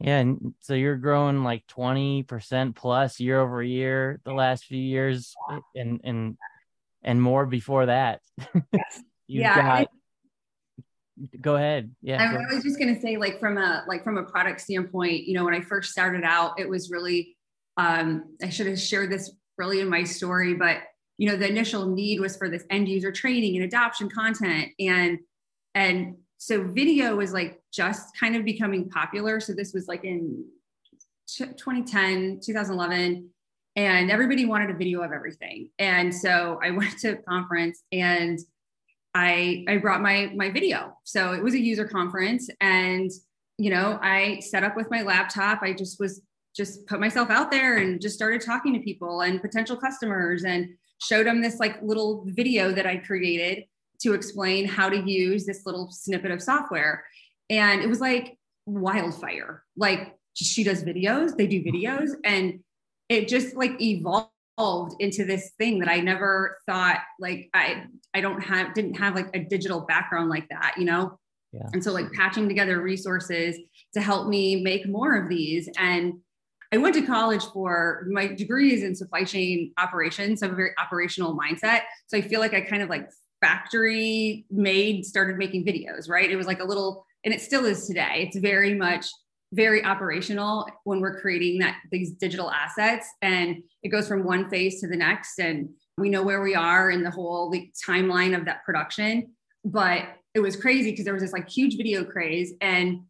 Yeah 0.00 0.18
and 0.18 0.54
so 0.60 0.74
you're 0.74 0.96
growing 0.96 1.42
like 1.42 1.66
20% 1.66 2.74
plus 2.74 3.20
year 3.20 3.40
over 3.40 3.62
year 3.62 4.20
the 4.24 4.32
last 4.32 4.64
few 4.64 4.80
years 4.80 5.34
and 5.74 6.00
and 6.04 6.36
and 7.02 7.22
more 7.22 7.46
before 7.46 7.86
that. 7.86 8.20
Yeah 9.30 9.56
got 9.56 9.88
go 11.38 11.56
ahead. 11.56 11.90
Yeah 12.00 12.22
I, 12.22 12.34
I 12.34 12.54
was 12.54 12.64
just 12.64 12.78
going 12.78 12.94
to 12.94 13.00
say 13.00 13.18
like 13.18 13.38
from 13.38 13.58
a 13.58 13.84
like 13.86 14.02
from 14.02 14.16
a 14.16 14.22
product 14.22 14.62
standpoint 14.62 15.24
you 15.24 15.34
know 15.34 15.44
when 15.44 15.52
i 15.52 15.60
first 15.60 15.92
started 15.92 16.24
out 16.24 16.58
it 16.58 16.66
was 16.66 16.90
really 16.90 17.36
um 17.76 18.36
i 18.42 18.48
should 18.48 18.66
have 18.66 18.78
shared 18.78 19.12
this 19.12 19.30
really 19.58 19.80
in 19.80 19.88
my 19.90 20.02
story 20.02 20.54
but 20.54 20.78
you 21.18 21.28
know 21.28 21.36
the 21.36 21.48
initial 21.48 21.86
need 21.86 22.20
was 22.20 22.36
for 22.36 22.48
this 22.48 22.64
end 22.70 22.88
user 22.88 23.12
training 23.12 23.56
and 23.56 23.64
adoption 23.64 24.08
content 24.08 24.68
and 24.78 25.18
and 25.74 26.16
so 26.38 26.62
video 26.62 27.16
was 27.16 27.32
like 27.32 27.60
just 27.72 28.16
kind 28.18 28.36
of 28.36 28.44
becoming 28.44 28.88
popular 28.88 29.40
so 29.40 29.52
this 29.52 29.72
was 29.74 29.86
like 29.88 30.04
in 30.04 30.44
2010 31.36 32.40
2011 32.42 33.28
and 33.76 34.10
everybody 34.10 34.46
wanted 34.46 34.70
a 34.70 34.74
video 34.74 35.02
of 35.02 35.12
everything 35.12 35.68
and 35.78 36.14
so 36.14 36.58
i 36.62 36.70
went 36.80 36.98
to 36.98 37.10
a 37.10 37.16
conference 37.16 37.82
and 37.92 38.38
I 39.14 39.64
I 39.68 39.78
brought 39.78 40.00
my 40.00 40.30
my 40.36 40.50
video. 40.50 40.96
So 41.04 41.32
it 41.32 41.42
was 41.42 41.54
a 41.54 41.58
user 41.58 41.86
conference 41.86 42.48
and 42.60 43.10
you 43.58 43.70
know, 43.70 43.98
I 44.00 44.38
set 44.38 44.62
up 44.62 44.76
with 44.76 44.88
my 44.90 45.02
laptop. 45.02 45.62
I 45.62 45.72
just 45.72 45.98
was 45.98 46.22
just 46.54 46.86
put 46.86 47.00
myself 47.00 47.28
out 47.28 47.50
there 47.50 47.78
and 47.78 48.00
just 48.00 48.14
started 48.14 48.40
talking 48.40 48.72
to 48.74 48.80
people 48.80 49.22
and 49.22 49.42
potential 49.42 49.76
customers 49.76 50.44
and 50.44 50.68
showed 50.98 51.26
them 51.26 51.40
this 51.40 51.58
like 51.58 51.80
little 51.82 52.24
video 52.26 52.72
that 52.72 52.86
I 52.86 52.96
created 52.96 53.64
to 54.00 54.14
explain 54.14 54.66
how 54.66 54.88
to 54.88 54.98
use 54.98 55.44
this 55.44 55.66
little 55.66 55.90
snippet 55.90 56.30
of 56.30 56.42
software. 56.42 57.04
And 57.50 57.82
it 57.82 57.88
was 57.88 58.00
like 58.00 58.38
wildfire. 58.66 59.64
Like 59.76 60.16
she 60.34 60.62
does 60.62 60.84
videos, 60.84 61.36
they 61.36 61.46
do 61.46 61.62
videos 61.62 62.10
and 62.24 62.60
it 63.08 63.28
just 63.28 63.56
like 63.56 63.80
evolved 63.80 64.30
into 65.00 65.24
this 65.24 65.52
thing 65.58 65.78
that 65.80 65.88
I 65.88 66.00
never 66.00 66.58
thought 66.66 66.98
like 67.18 67.48
I 67.54 67.84
I 68.14 68.20
don't 68.20 68.40
have 68.40 68.74
didn't 68.74 68.94
have 68.94 69.14
like 69.14 69.34
a 69.34 69.40
digital 69.40 69.80
background 69.80 70.28
like 70.28 70.48
that, 70.50 70.74
you 70.76 70.84
know? 70.84 71.18
Yeah. 71.52 71.68
And 71.72 71.82
so 71.82 71.92
like 71.92 72.12
patching 72.12 72.48
together 72.48 72.80
resources 72.80 73.56
to 73.94 74.00
help 74.00 74.28
me 74.28 74.62
make 74.62 74.86
more 74.86 75.16
of 75.16 75.28
these. 75.28 75.68
And 75.78 76.14
I 76.70 76.76
went 76.76 76.94
to 76.96 77.02
college 77.02 77.44
for 77.46 78.06
my 78.10 78.26
degree 78.26 78.74
is 78.74 78.82
in 78.82 78.94
supply 78.94 79.24
chain 79.24 79.72
operations. 79.78 80.40
So 80.40 80.46
I 80.46 80.48
have 80.48 80.52
a 80.52 80.56
very 80.56 80.72
operational 80.78 81.36
mindset. 81.36 81.82
So 82.08 82.18
I 82.18 82.20
feel 82.20 82.40
like 82.40 82.52
I 82.52 82.60
kind 82.60 82.82
of 82.82 82.90
like 82.90 83.08
factory 83.40 84.44
made 84.50 85.06
started 85.06 85.38
making 85.38 85.64
videos, 85.64 86.08
right? 86.08 86.30
It 86.30 86.36
was 86.36 86.46
like 86.46 86.60
a 86.60 86.64
little, 86.64 87.06
and 87.24 87.32
it 87.32 87.40
still 87.40 87.64
is 87.64 87.86
today. 87.86 88.28
It's 88.28 88.36
very 88.36 88.74
much 88.74 89.06
very 89.52 89.82
operational 89.82 90.68
when 90.84 91.00
we're 91.00 91.20
creating 91.20 91.58
that 91.58 91.76
these 91.90 92.12
digital 92.12 92.50
assets 92.50 93.08
and 93.22 93.62
it 93.82 93.88
goes 93.88 94.06
from 94.06 94.24
one 94.24 94.50
phase 94.50 94.80
to 94.80 94.86
the 94.86 94.96
next 94.96 95.38
and 95.38 95.70
we 95.96 96.10
know 96.10 96.22
where 96.22 96.42
we 96.42 96.54
are 96.54 96.90
in 96.90 97.02
the 97.02 97.10
whole 97.10 97.48
the 97.50 97.70
timeline 97.88 98.38
of 98.38 98.44
that 98.44 98.62
production 98.64 99.26
but 99.64 100.02
it 100.34 100.40
was 100.40 100.54
crazy 100.54 100.90
because 100.90 101.06
there 101.06 101.14
was 101.14 101.22
this 101.22 101.32
like 101.32 101.48
huge 101.48 101.78
video 101.78 102.04
craze 102.04 102.52
and 102.60 103.00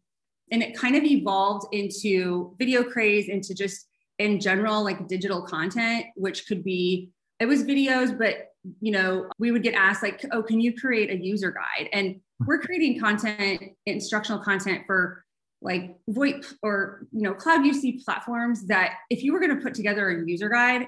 and 0.51 0.63
it 0.63 0.75
kind 0.75 0.95
of 0.95 1.03
evolved 1.03 1.67
into 1.73 2.55
video 2.57 2.83
craze 2.83 3.29
into 3.29 3.53
just 3.53 3.87
in 4.17 4.39
general, 4.39 4.83
like 4.83 5.07
digital 5.07 5.41
content, 5.41 6.05
which 6.15 6.47
could 6.47 6.63
be, 6.63 7.11
it 7.39 7.45
was 7.45 7.63
videos, 7.63 8.17
but 8.17 8.49
you 8.81 8.91
know, 8.91 9.29
we 9.39 9.51
would 9.51 9.63
get 9.63 9.73
asked 9.73 10.03
like, 10.03 10.23
oh, 10.31 10.43
can 10.43 10.59
you 10.59 10.73
create 10.75 11.09
a 11.09 11.17
user 11.23 11.51
guide? 11.51 11.89
And 11.93 12.19
we're 12.45 12.59
creating 12.59 12.99
content, 12.99 13.63
instructional 13.85 14.41
content 14.41 14.83
for 14.85 15.23
like 15.61 15.97
VoIP 16.09 16.45
or 16.63 17.05
you 17.11 17.21
know 17.21 17.33
cloud 17.33 17.61
UC 17.61 18.03
platforms 18.03 18.65
that 18.67 18.93
if 19.09 19.23
you 19.23 19.33
were 19.33 19.39
going 19.39 19.55
to 19.55 19.61
put 19.61 19.73
together 19.73 20.09
a 20.09 20.25
user 20.25 20.49
guide, 20.49 20.87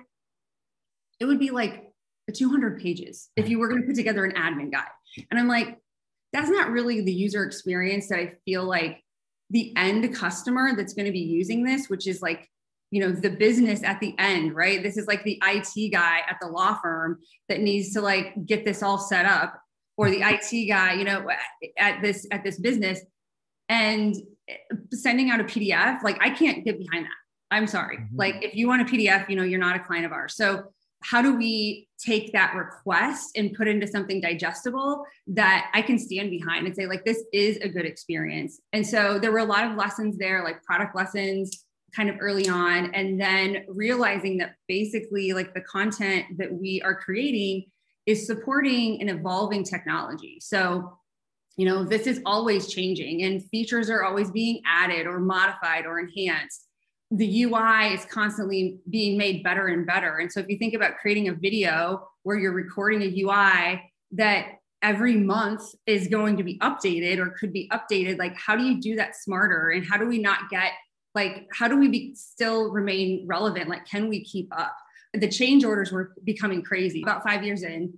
it 1.19 1.25
would 1.25 1.39
be 1.39 1.51
like 1.51 1.91
200 2.33 2.79
pages 2.79 3.29
if 3.35 3.49
you 3.49 3.59
were 3.59 3.67
going 3.67 3.81
to 3.81 3.87
put 3.87 3.95
together 3.95 4.23
an 4.23 4.31
admin 4.33 4.71
guide. 4.71 4.87
And 5.29 5.39
I'm 5.39 5.47
like, 5.47 5.77
that's 6.31 6.49
not 6.49 6.69
really 6.69 7.01
the 7.01 7.11
user 7.11 7.43
experience 7.43 8.07
that 8.07 8.19
I 8.19 8.33
feel 8.45 8.63
like 8.63 9.03
the 9.51 9.73
end 9.75 10.15
customer 10.15 10.75
that's 10.75 10.93
going 10.93 11.05
to 11.05 11.11
be 11.11 11.19
using 11.19 11.63
this, 11.63 11.89
which 11.89 12.07
is 12.07 12.21
like, 12.21 12.49
you 12.89 13.01
know, 13.01 13.11
the 13.11 13.29
business 13.29 13.83
at 13.83 13.99
the 13.99 14.15
end, 14.17 14.55
right? 14.55 14.81
This 14.81 14.97
is 14.97 15.07
like 15.07 15.23
the 15.23 15.41
IT 15.45 15.91
guy 15.91 16.19
at 16.29 16.37
the 16.41 16.47
law 16.47 16.77
firm 16.81 17.19
that 17.47 17.61
needs 17.61 17.93
to 17.93 18.01
like 18.01 18.45
get 18.45 18.65
this 18.65 18.81
all 18.81 18.97
set 18.97 19.25
up 19.25 19.61
or 19.97 20.09
the 20.09 20.21
IT 20.21 20.67
guy, 20.67 20.93
you 20.93 21.03
know, 21.03 21.29
at 21.77 22.01
this 22.01 22.25
at 22.31 22.43
this 22.43 22.59
business 22.59 22.99
and 23.69 24.15
sending 24.91 25.29
out 25.29 25.39
a 25.39 25.43
PDF, 25.43 26.01
like 26.03 26.17
I 26.21 26.29
can't 26.29 26.65
get 26.65 26.77
behind 26.77 27.05
that. 27.05 27.11
I'm 27.51 27.67
sorry. 27.67 27.97
Mm-hmm. 27.97 28.15
Like 28.15 28.43
if 28.43 28.55
you 28.55 28.67
want 28.67 28.81
a 28.81 28.85
PDF, 28.85 29.29
you 29.29 29.35
know, 29.35 29.43
you're 29.43 29.59
not 29.59 29.75
a 29.75 29.79
client 29.79 30.05
of 30.05 30.11
ours. 30.11 30.35
So 30.35 30.63
how 31.03 31.21
do 31.21 31.35
we 31.35 31.87
take 32.03 32.31
that 32.33 32.55
request 32.55 33.31
and 33.35 33.53
put 33.53 33.67
into 33.67 33.87
something 33.87 34.21
digestible 34.21 35.03
that 35.27 35.69
I 35.73 35.81
can 35.81 35.97
stand 35.97 36.29
behind 36.29 36.65
and 36.65 36.75
say, 36.75 36.85
like, 36.85 37.03
this 37.05 37.23
is 37.33 37.57
a 37.57 37.69
good 37.69 37.85
experience? 37.85 38.59
And 38.73 38.85
so 38.85 39.19
there 39.19 39.31
were 39.31 39.39
a 39.39 39.45
lot 39.45 39.69
of 39.69 39.77
lessons 39.77 40.17
there, 40.17 40.43
like 40.43 40.63
product 40.63 40.95
lessons 40.95 41.65
kind 41.95 42.09
of 42.09 42.17
early 42.19 42.47
on. 42.47 42.93
And 42.93 43.19
then 43.19 43.65
realizing 43.67 44.37
that 44.37 44.55
basically, 44.67 45.33
like, 45.33 45.53
the 45.53 45.61
content 45.61 46.25
that 46.37 46.53
we 46.53 46.81
are 46.83 46.95
creating 46.95 47.65
is 48.05 48.25
supporting 48.25 49.01
an 49.01 49.09
evolving 49.09 49.63
technology. 49.63 50.37
So, 50.39 50.97
you 51.57 51.65
know, 51.65 51.83
this 51.83 52.07
is 52.07 52.21
always 52.25 52.71
changing 52.71 53.23
and 53.23 53.43
features 53.49 53.89
are 53.89 54.03
always 54.03 54.31
being 54.31 54.61
added 54.65 55.05
or 55.05 55.19
modified 55.19 55.85
or 55.85 55.99
enhanced 55.99 56.67
the 57.11 57.43
UI 57.43 57.93
is 57.93 58.05
constantly 58.05 58.79
being 58.89 59.17
made 59.17 59.43
better 59.43 59.67
and 59.67 59.85
better. 59.85 60.17
And 60.17 60.31
so 60.31 60.39
if 60.39 60.47
you 60.47 60.57
think 60.57 60.73
about 60.73 60.97
creating 60.97 61.27
a 61.27 61.33
video 61.33 62.07
where 62.23 62.37
you're 62.37 62.53
recording 62.53 63.01
a 63.01 63.21
UI 63.21 63.81
that 64.13 64.45
every 64.81 65.17
month 65.17 65.61
is 65.85 66.07
going 66.07 66.37
to 66.37 66.43
be 66.43 66.57
updated 66.59 67.19
or 67.19 67.35
could 67.39 67.51
be 67.51 67.69
updated, 67.69 68.17
like 68.17 68.35
how 68.37 68.55
do 68.55 68.63
you 68.63 68.79
do 68.79 68.95
that 68.95 69.15
smarter? 69.15 69.71
And 69.71 69.85
how 69.85 69.97
do 69.97 70.07
we 70.07 70.19
not 70.19 70.49
get 70.49 70.71
like 71.13 71.47
how 71.53 71.67
do 71.67 71.77
we 71.77 71.89
be, 71.89 72.15
still 72.15 72.71
remain 72.71 73.25
relevant? 73.27 73.67
Like 73.67 73.85
can 73.85 74.07
we 74.07 74.23
keep 74.23 74.47
up? 74.57 74.75
The 75.13 75.27
change 75.27 75.65
orders 75.65 75.91
were 75.91 76.13
becoming 76.23 76.61
crazy. 76.61 77.01
About 77.03 77.23
5 77.23 77.43
years 77.43 77.63
in, 77.63 77.93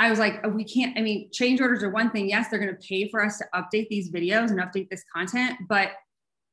I 0.00 0.10
was 0.10 0.18
like, 0.18 0.40
oh, 0.42 0.48
we 0.48 0.64
can't. 0.64 0.98
I 0.98 1.02
mean, 1.02 1.30
change 1.30 1.60
orders 1.60 1.84
are 1.84 1.90
one 1.90 2.10
thing. 2.10 2.28
Yes, 2.28 2.48
they're 2.48 2.58
going 2.58 2.74
to 2.74 2.88
pay 2.88 3.08
for 3.08 3.24
us 3.24 3.38
to 3.38 3.44
update 3.54 3.86
these 3.88 4.10
videos 4.10 4.50
and 4.50 4.58
update 4.58 4.88
this 4.88 5.04
content, 5.14 5.56
but 5.68 5.90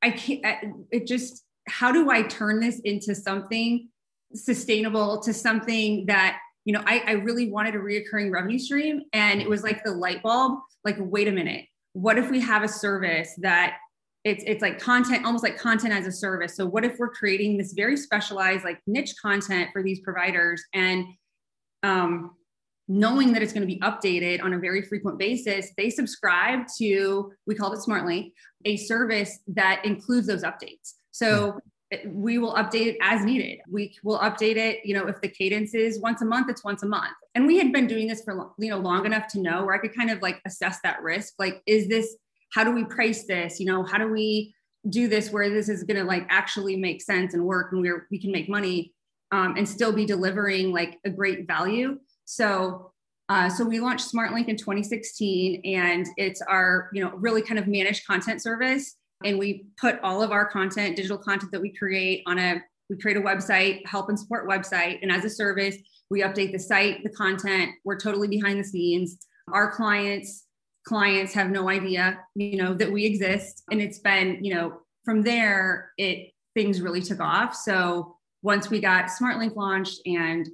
I 0.02 0.10
can't. 0.10 0.86
It 0.92 1.08
just 1.08 1.44
how 1.68 1.92
do 1.92 2.10
I 2.10 2.22
turn 2.22 2.60
this 2.60 2.80
into 2.80 3.14
something 3.14 3.88
sustainable, 4.34 5.20
to 5.22 5.32
something 5.32 6.06
that, 6.06 6.38
you 6.64 6.72
know, 6.72 6.82
I, 6.86 7.02
I 7.06 7.12
really 7.12 7.50
wanted 7.50 7.74
a 7.74 7.78
reoccurring 7.78 8.30
revenue 8.30 8.58
stream. 8.58 9.02
And 9.12 9.40
it 9.40 9.48
was 9.48 9.62
like 9.62 9.84
the 9.84 9.92
light 9.92 10.22
bulb, 10.22 10.60
like, 10.84 10.96
wait 10.98 11.28
a 11.28 11.32
minute, 11.32 11.64
what 11.92 12.18
if 12.18 12.30
we 12.30 12.40
have 12.40 12.62
a 12.62 12.68
service 12.68 13.34
that 13.38 13.76
it's 14.24 14.44
it's 14.46 14.62
like 14.62 14.80
content 14.80 15.24
almost 15.24 15.44
like 15.44 15.58
content 15.58 15.92
as 15.92 16.06
a 16.06 16.12
service 16.12 16.56
so 16.56 16.66
what 16.66 16.84
if 16.84 16.98
we're 16.98 17.10
creating 17.10 17.56
this 17.56 17.72
very 17.72 17.96
specialized 17.96 18.64
like 18.64 18.80
niche 18.86 19.14
content 19.20 19.70
for 19.72 19.82
these 19.82 20.00
providers 20.00 20.62
and 20.74 21.04
um, 21.82 22.32
knowing 22.88 23.32
that 23.32 23.42
it's 23.42 23.52
going 23.52 23.66
to 23.66 23.72
be 23.72 23.80
updated 23.80 24.42
on 24.42 24.54
a 24.54 24.58
very 24.58 24.82
frequent 24.82 25.18
basis 25.18 25.70
they 25.76 25.88
subscribe 25.88 26.60
to 26.76 27.32
we 27.46 27.54
call 27.54 27.72
it 27.72 27.80
Smart-Lynk 27.80 28.32
a 28.64 28.76
service 28.76 29.38
that 29.48 29.84
includes 29.84 30.26
those 30.26 30.42
updates 30.42 30.94
so 31.18 31.58
we 32.06 32.38
will 32.38 32.54
update 32.54 32.86
it 32.86 32.96
as 33.00 33.24
needed. 33.24 33.60
We 33.68 33.96
will 34.04 34.18
update 34.18 34.56
it, 34.56 34.84
you 34.84 34.94
know, 34.94 35.08
if 35.08 35.20
the 35.20 35.28
cadence 35.28 35.74
is 35.74 35.98
once 36.00 36.22
a 36.22 36.24
month, 36.24 36.48
it's 36.48 36.62
once 36.62 36.84
a 36.84 36.86
month. 36.86 37.14
And 37.34 37.46
we 37.46 37.58
had 37.58 37.72
been 37.72 37.88
doing 37.88 38.06
this 38.06 38.22
for, 38.22 38.52
you 38.58 38.70
know, 38.70 38.78
long 38.78 39.04
enough 39.04 39.26
to 39.28 39.40
know 39.40 39.64
where 39.64 39.74
I 39.74 39.78
could 39.78 39.96
kind 39.96 40.10
of 40.10 40.22
like 40.22 40.40
assess 40.46 40.78
that 40.84 41.02
risk. 41.02 41.34
Like, 41.38 41.60
is 41.66 41.88
this, 41.88 42.16
how 42.52 42.62
do 42.62 42.70
we 42.70 42.84
price 42.84 43.26
this? 43.26 43.58
You 43.58 43.66
know, 43.66 43.82
how 43.82 43.98
do 43.98 44.06
we 44.12 44.54
do 44.88 45.08
this 45.08 45.32
where 45.32 45.50
this 45.50 45.68
is 45.68 45.82
going 45.82 45.96
to 45.96 46.04
like 46.04 46.24
actually 46.28 46.76
make 46.76 47.02
sense 47.02 47.34
and 47.34 47.44
work 47.44 47.72
and 47.72 47.80
we're, 47.80 48.06
we 48.12 48.20
can 48.20 48.30
make 48.30 48.48
money 48.48 48.92
um, 49.32 49.56
and 49.56 49.68
still 49.68 49.92
be 49.92 50.06
delivering 50.06 50.72
like 50.72 50.98
a 51.04 51.10
great 51.10 51.48
value. 51.48 51.98
So 52.26 52.92
uh, 53.30 53.50
so 53.50 53.62
we 53.62 53.78
launched 53.78 54.06
Smart-Lynk 54.06 54.48
in 54.48 54.56
2016, 54.56 55.60
and 55.62 56.06
it's 56.16 56.40
our, 56.40 56.88
you 56.94 57.04
know, 57.04 57.10
really 57.10 57.42
kind 57.42 57.58
of 57.58 57.66
managed 57.66 58.06
content 58.06 58.40
service 58.40 58.96
and 59.24 59.38
we 59.38 59.66
put 59.80 60.00
all 60.00 60.22
of 60.22 60.30
our 60.30 60.46
content, 60.46 60.96
digital 60.96 61.18
content 61.18 61.52
that 61.52 61.60
we 61.60 61.74
create 61.74 62.22
on 62.26 62.38
a, 62.38 62.62
we 62.88 62.96
create 62.96 63.16
a 63.16 63.20
website, 63.20 63.86
help 63.86 64.08
and 64.08 64.18
support 64.18 64.48
website. 64.48 64.98
And 65.02 65.10
as 65.10 65.24
a 65.24 65.30
service, 65.30 65.76
we 66.10 66.22
update 66.22 66.52
the 66.52 66.58
site, 66.58 67.02
the 67.02 67.10
content. 67.10 67.72
We're 67.84 67.98
totally 67.98 68.28
behind 68.28 68.58
the 68.58 68.64
scenes. 68.64 69.18
Our 69.52 69.70
clients, 69.72 70.46
clients 70.86 71.34
have 71.34 71.50
no 71.50 71.68
idea, 71.68 72.20
you 72.34 72.56
know, 72.56 72.74
that 72.74 72.90
we 72.90 73.04
exist. 73.04 73.62
And 73.70 73.80
it's 73.80 73.98
been, 73.98 74.42
you 74.42 74.54
know, 74.54 74.80
from 75.04 75.22
there, 75.22 75.92
it 75.98 76.30
things 76.54 76.80
really 76.80 77.02
took 77.02 77.20
off. 77.20 77.54
So 77.54 78.16
once 78.42 78.70
we 78.70 78.80
got 78.80 79.10
Smart-Lynk 79.10 79.56
launched 79.56 80.00
and, 80.06 80.48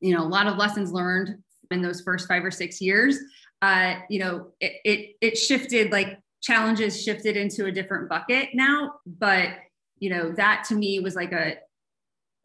you 0.00 0.14
know, 0.14 0.22
a 0.22 0.28
lot 0.28 0.46
of 0.46 0.56
lessons 0.56 0.92
learned 0.92 1.36
in 1.70 1.80
those 1.82 2.00
first 2.00 2.28
five 2.28 2.44
or 2.44 2.50
six 2.50 2.80
years, 2.80 3.18
uh, 3.62 3.96
you 4.08 4.20
know, 4.20 4.48
it, 4.60 4.72
it, 4.84 5.16
it 5.20 5.38
shifted 5.38 5.92
like 5.92 6.18
challenges 6.40 7.02
shifted 7.02 7.36
into 7.36 7.66
a 7.66 7.72
different 7.72 8.08
bucket 8.08 8.50
now 8.54 8.92
but 9.06 9.50
you 9.98 10.10
know 10.10 10.32
that 10.32 10.64
to 10.64 10.74
me 10.74 11.00
was 11.00 11.14
like 11.14 11.32
a 11.32 11.54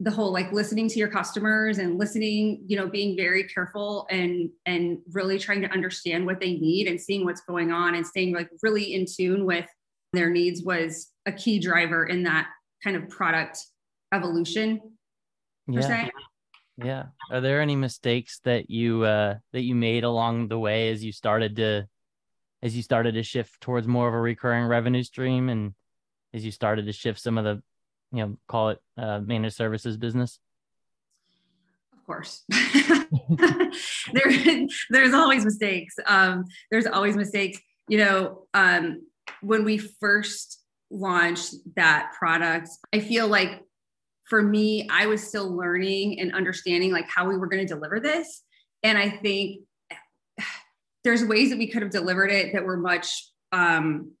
the 0.00 0.10
whole 0.10 0.32
like 0.32 0.52
listening 0.52 0.88
to 0.88 0.98
your 0.98 1.08
customers 1.08 1.78
and 1.78 1.98
listening 1.98 2.62
you 2.66 2.76
know 2.76 2.88
being 2.88 3.16
very 3.16 3.44
careful 3.44 4.06
and 4.10 4.50
and 4.66 4.98
really 5.12 5.38
trying 5.38 5.60
to 5.60 5.70
understand 5.70 6.26
what 6.26 6.40
they 6.40 6.54
need 6.54 6.88
and 6.88 7.00
seeing 7.00 7.24
what's 7.24 7.42
going 7.42 7.70
on 7.70 7.94
and 7.94 8.06
staying 8.06 8.34
like 8.34 8.48
really 8.62 8.94
in 8.94 9.06
tune 9.06 9.44
with 9.44 9.66
their 10.12 10.30
needs 10.30 10.62
was 10.62 11.12
a 11.26 11.32
key 11.32 11.58
driver 11.58 12.06
in 12.06 12.24
that 12.24 12.48
kind 12.82 12.96
of 12.96 13.08
product 13.08 13.58
evolution 14.12 14.80
per 15.68 15.80
yeah. 15.80 15.80
se. 15.80 16.10
yeah 16.84 17.04
are 17.30 17.40
there 17.40 17.60
any 17.60 17.76
mistakes 17.76 18.40
that 18.42 18.68
you 18.68 19.04
uh 19.04 19.34
that 19.52 19.62
you 19.62 19.76
made 19.76 20.02
along 20.02 20.48
the 20.48 20.58
way 20.58 20.90
as 20.90 21.04
you 21.04 21.12
started 21.12 21.54
to 21.56 21.86
as 22.64 22.74
you 22.74 22.82
started 22.82 23.12
to 23.14 23.22
shift 23.22 23.60
towards 23.60 23.86
more 23.86 24.08
of 24.08 24.14
a 24.14 24.20
recurring 24.20 24.66
revenue 24.66 25.02
stream 25.02 25.50
and 25.50 25.74
as 26.32 26.44
you 26.44 26.50
started 26.50 26.86
to 26.86 26.92
shift 26.92 27.20
some 27.20 27.36
of 27.38 27.44
the 27.44 27.62
you 28.10 28.24
know 28.24 28.36
call 28.48 28.70
it 28.70 28.80
uh, 28.96 29.20
managed 29.20 29.54
services 29.54 29.96
business? 29.96 30.40
Of 31.92 32.04
course. 32.06 32.44
There 34.12 34.66
there's 34.90 35.14
always 35.14 35.44
mistakes. 35.44 35.96
Um, 36.06 36.44
there's 36.70 36.86
always 36.86 37.16
mistakes. 37.16 37.58
You 37.88 37.98
know 37.98 38.46
um, 38.54 39.02
when 39.40 39.64
we 39.64 39.78
first 39.78 40.60
launched 40.90 41.54
that 41.74 42.12
product 42.16 42.68
i 42.92 43.00
feel 43.00 43.26
like 43.26 43.62
for 44.28 44.40
me 44.40 44.86
i 44.92 45.06
was 45.06 45.26
still 45.26 45.50
learning 45.56 46.20
and 46.20 46.32
understanding 46.34 46.92
like 46.92 47.08
how 47.08 47.26
we 47.26 47.36
were 47.36 47.48
going 47.48 47.66
to 47.66 47.74
deliver 47.74 47.98
this. 47.98 48.42
And 48.82 48.96
i 48.96 49.10
think 49.10 49.62
there's 51.04 51.24
ways 51.24 51.50
that 51.50 51.58
we 51.58 51.66
could 51.66 51.82
have 51.82 51.90
delivered 51.90 52.30
it 52.30 52.52
that 52.52 52.64
were 52.64 52.76
much 52.76 53.30
um, 53.52 54.12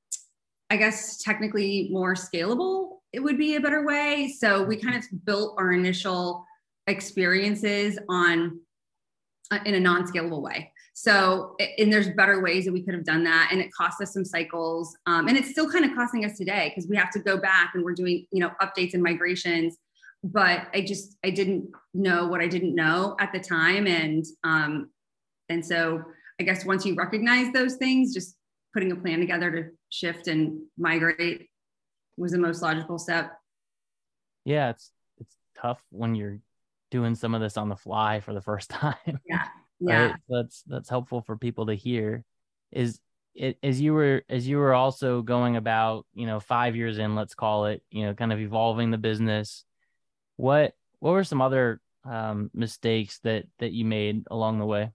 i 0.70 0.76
guess 0.76 1.22
technically 1.22 1.88
more 1.90 2.14
scalable 2.14 2.94
it 3.14 3.22
would 3.22 3.38
be 3.38 3.54
a 3.54 3.60
better 3.60 3.86
way. 3.86 4.34
So 4.36 4.64
we 4.64 4.76
kind 4.76 4.96
of 4.96 5.04
built 5.24 5.54
our 5.56 5.72
initial 5.72 6.44
experiences 6.88 7.96
on 8.08 8.60
uh, 9.52 9.60
in 9.64 9.74
a 9.74 9.80
non-scalable 9.80 10.42
way. 10.42 10.72
So 10.94 11.54
and 11.78 11.92
there's 11.92 12.10
better 12.10 12.42
ways 12.42 12.64
that 12.64 12.72
we 12.72 12.82
could 12.82 12.94
have 12.94 13.04
done 13.04 13.22
that 13.24 13.50
and 13.52 13.60
it 13.60 13.72
cost 13.72 14.00
us 14.00 14.12
some 14.12 14.24
cycles 14.24 14.96
um, 15.06 15.28
and 15.28 15.36
it's 15.36 15.50
still 15.50 15.70
kind 15.70 15.84
of 15.84 15.94
costing 15.94 16.24
us 16.24 16.36
today 16.36 16.72
because 16.74 16.88
we 16.88 16.96
have 16.96 17.10
to 17.12 17.20
go 17.20 17.36
back 17.36 17.72
and 17.74 17.84
we're 17.84 17.94
doing 17.94 18.26
you 18.32 18.40
know 18.40 18.50
updates 18.60 18.94
and 18.94 19.02
migrations. 19.02 19.76
But 20.24 20.68
i 20.72 20.80
just 20.80 21.16
i 21.24 21.30
didn't 21.30 21.68
know 21.92 22.26
what 22.26 22.40
i 22.40 22.48
didn't 22.48 22.74
know 22.74 23.16
at 23.20 23.32
the 23.32 23.40
time 23.40 23.86
and 23.86 24.24
um, 24.42 24.90
and 25.48 25.64
so 25.64 26.02
I 26.40 26.42
guess 26.44 26.64
once 26.64 26.84
you 26.84 26.94
recognize 26.94 27.52
those 27.52 27.76
things, 27.76 28.12
just 28.14 28.36
putting 28.72 28.92
a 28.92 28.96
plan 28.96 29.20
together 29.20 29.50
to 29.50 29.70
shift 29.90 30.26
and 30.26 30.62
migrate 30.76 31.48
was 32.16 32.32
the 32.32 32.38
most 32.38 32.62
logical 32.62 32.98
step. 32.98 33.32
Yeah, 34.44 34.70
it's 34.70 34.90
it's 35.18 35.36
tough 35.54 35.82
when 35.90 36.14
you're 36.14 36.38
doing 36.90 37.14
some 37.14 37.34
of 37.34 37.40
this 37.40 37.56
on 37.56 37.68
the 37.68 37.76
fly 37.76 38.20
for 38.20 38.34
the 38.34 38.40
first 38.42 38.70
time. 38.70 39.20
Yeah. 39.26 39.48
Yeah. 39.80 40.12
Right? 40.12 40.16
That's 40.28 40.62
that's 40.66 40.88
helpful 40.88 41.22
for 41.22 41.36
people 41.36 41.66
to 41.66 41.74
hear. 41.74 42.24
Is 42.72 43.00
it 43.34 43.58
as 43.62 43.80
you 43.80 43.94
were 43.94 44.22
as 44.28 44.46
you 44.48 44.58
were 44.58 44.74
also 44.74 45.22
going 45.22 45.56
about, 45.56 46.06
you 46.14 46.26
know, 46.26 46.40
5 46.40 46.76
years 46.76 46.98
in, 46.98 47.14
let's 47.14 47.34
call 47.34 47.66
it, 47.66 47.82
you 47.90 48.04
know, 48.06 48.14
kind 48.14 48.32
of 48.32 48.40
evolving 48.40 48.90
the 48.90 48.98
business, 48.98 49.64
What 50.36 50.74
what 51.00 51.12
were 51.12 51.24
some 51.24 51.42
other 51.42 51.80
um, 52.04 52.50
mistakes 52.54 53.20
that 53.20 53.46
that 53.58 53.72
you 53.72 53.84
made 53.84 54.24
along 54.30 54.58
the 54.58 54.66
way? 54.66 54.92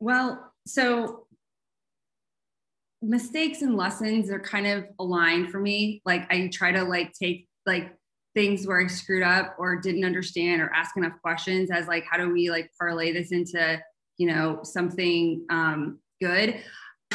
Well, 0.00 0.52
so 0.66 1.26
mistakes 3.02 3.62
and 3.62 3.76
lessons 3.76 4.30
are 4.30 4.40
kind 4.40 4.66
of 4.66 4.84
aligned 4.98 5.50
for 5.50 5.60
me. 5.60 6.02
Like 6.04 6.30
I 6.30 6.48
try 6.52 6.72
to 6.72 6.84
like 6.84 7.12
take 7.12 7.48
like 7.66 7.94
things 8.34 8.66
where 8.66 8.80
I 8.80 8.86
screwed 8.86 9.22
up 9.22 9.56
or 9.58 9.76
didn't 9.76 10.04
understand 10.04 10.62
or 10.62 10.72
ask 10.74 10.96
enough 10.96 11.14
questions 11.22 11.70
as 11.70 11.86
like 11.86 12.04
how 12.10 12.18
do 12.18 12.32
we 12.32 12.50
like 12.50 12.70
parlay 12.78 13.12
this 13.12 13.32
into, 13.32 13.80
you 14.18 14.26
know, 14.26 14.60
something 14.62 15.44
um 15.50 15.98
good. 16.20 16.62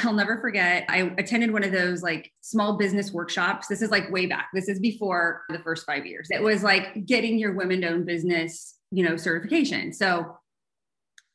I'll 0.03 0.13
never 0.13 0.39
forget. 0.39 0.85
I 0.89 1.13
attended 1.17 1.53
one 1.53 1.63
of 1.63 1.71
those 1.71 2.03
like 2.03 2.31
small 2.41 2.77
business 2.77 3.11
workshops. 3.13 3.67
This 3.67 3.81
is 3.81 3.91
like 3.91 4.11
way 4.11 4.25
back. 4.25 4.49
This 4.53 4.67
is 4.67 4.79
before 4.79 5.43
the 5.49 5.59
first 5.59 5.85
five 5.85 6.05
years. 6.05 6.27
It 6.31 6.43
was 6.43 6.63
like 6.63 7.05
getting 7.05 7.39
your 7.39 7.53
women 7.53 7.83
owned 7.85 8.05
business, 8.05 8.77
you 8.91 9.07
know, 9.07 9.15
certification. 9.15 9.93
So 9.93 10.37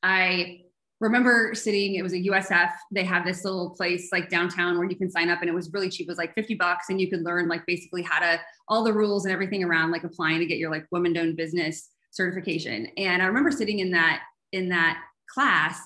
I 0.03 0.61
remember 1.01 1.55
sitting, 1.55 1.95
it 1.95 2.03
was 2.03 2.13
a 2.13 2.23
USF. 2.25 2.71
They 2.93 3.05
have 3.05 3.25
this 3.25 3.45
little 3.45 3.71
place 3.71 4.11
like 4.13 4.29
downtown 4.29 4.79
where 4.79 4.89
you 4.89 4.97
can 4.97 5.11
sign 5.11 5.31
up 5.31 5.41
and 5.41 5.49
it 5.49 5.55
was 5.55 5.73
really 5.73 5.89
cheap. 5.89 6.07
It 6.07 6.11
was 6.11 6.19
like 6.19 6.35
50 6.35 6.55
bucks 6.55 6.87
and 6.91 7.01
you 7.01 7.09
could 7.09 7.23
learn 7.23 7.49
like 7.49 7.65
basically 7.67 8.03
how 8.03 8.21
to 8.21 8.39
all 8.69 8.85
the 8.85 8.93
rules 8.93 9.25
and 9.25 9.33
everything 9.33 9.65
around 9.65 9.91
like 9.91 10.05
applying 10.05 10.39
to 10.41 10.47
get 10.47 10.59
your 10.59 10.71
like 10.71 10.87
women 10.91 11.17
owned 11.17 11.37
business 11.37 11.89
certification. 12.11 12.87
And 12.97 13.23
I 13.23 13.27
remember 13.27 13.51
sitting 13.51 13.79
in 13.79 13.91
that 13.93 14.23
in 14.53 14.69
that 14.69 15.01
class 15.33 15.81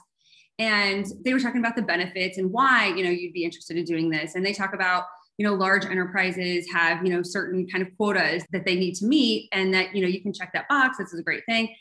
and 0.58 1.06
they 1.24 1.32
were 1.32 1.40
talking 1.40 1.60
about 1.60 1.76
the 1.76 1.82
benefits 1.82 2.38
and 2.38 2.50
why, 2.50 2.88
you 2.96 3.04
know, 3.04 3.10
you'd 3.10 3.32
be 3.32 3.44
interested 3.44 3.76
in 3.76 3.84
doing 3.84 4.10
this. 4.10 4.34
And 4.34 4.44
they 4.44 4.52
talk 4.52 4.74
about 4.74 5.04
you 5.36 5.44
know 5.44 5.54
large 5.54 5.84
enterprises 5.84 6.66
have 6.72 7.04
you 7.04 7.12
know 7.12 7.20
certain 7.20 7.66
kind 7.66 7.82
of 7.82 7.88
quotas 7.96 8.44
that 8.52 8.64
they 8.64 8.76
need 8.76 8.94
to 8.94 9.04
meet 9.04 9.48
and 9.52 9.74
that 9.74 9.94
you 9.94 10.00
know 10.00 10.06
you 10.06 10.20
can 10.20 10.32
check 10.32 10.52
that 10.52 10.68
box 10.68 10.96
this 10.98 11.12
is 11.12 11.18
a 11.18 11.24
great 11.24 11.42
thing 11.46 11.74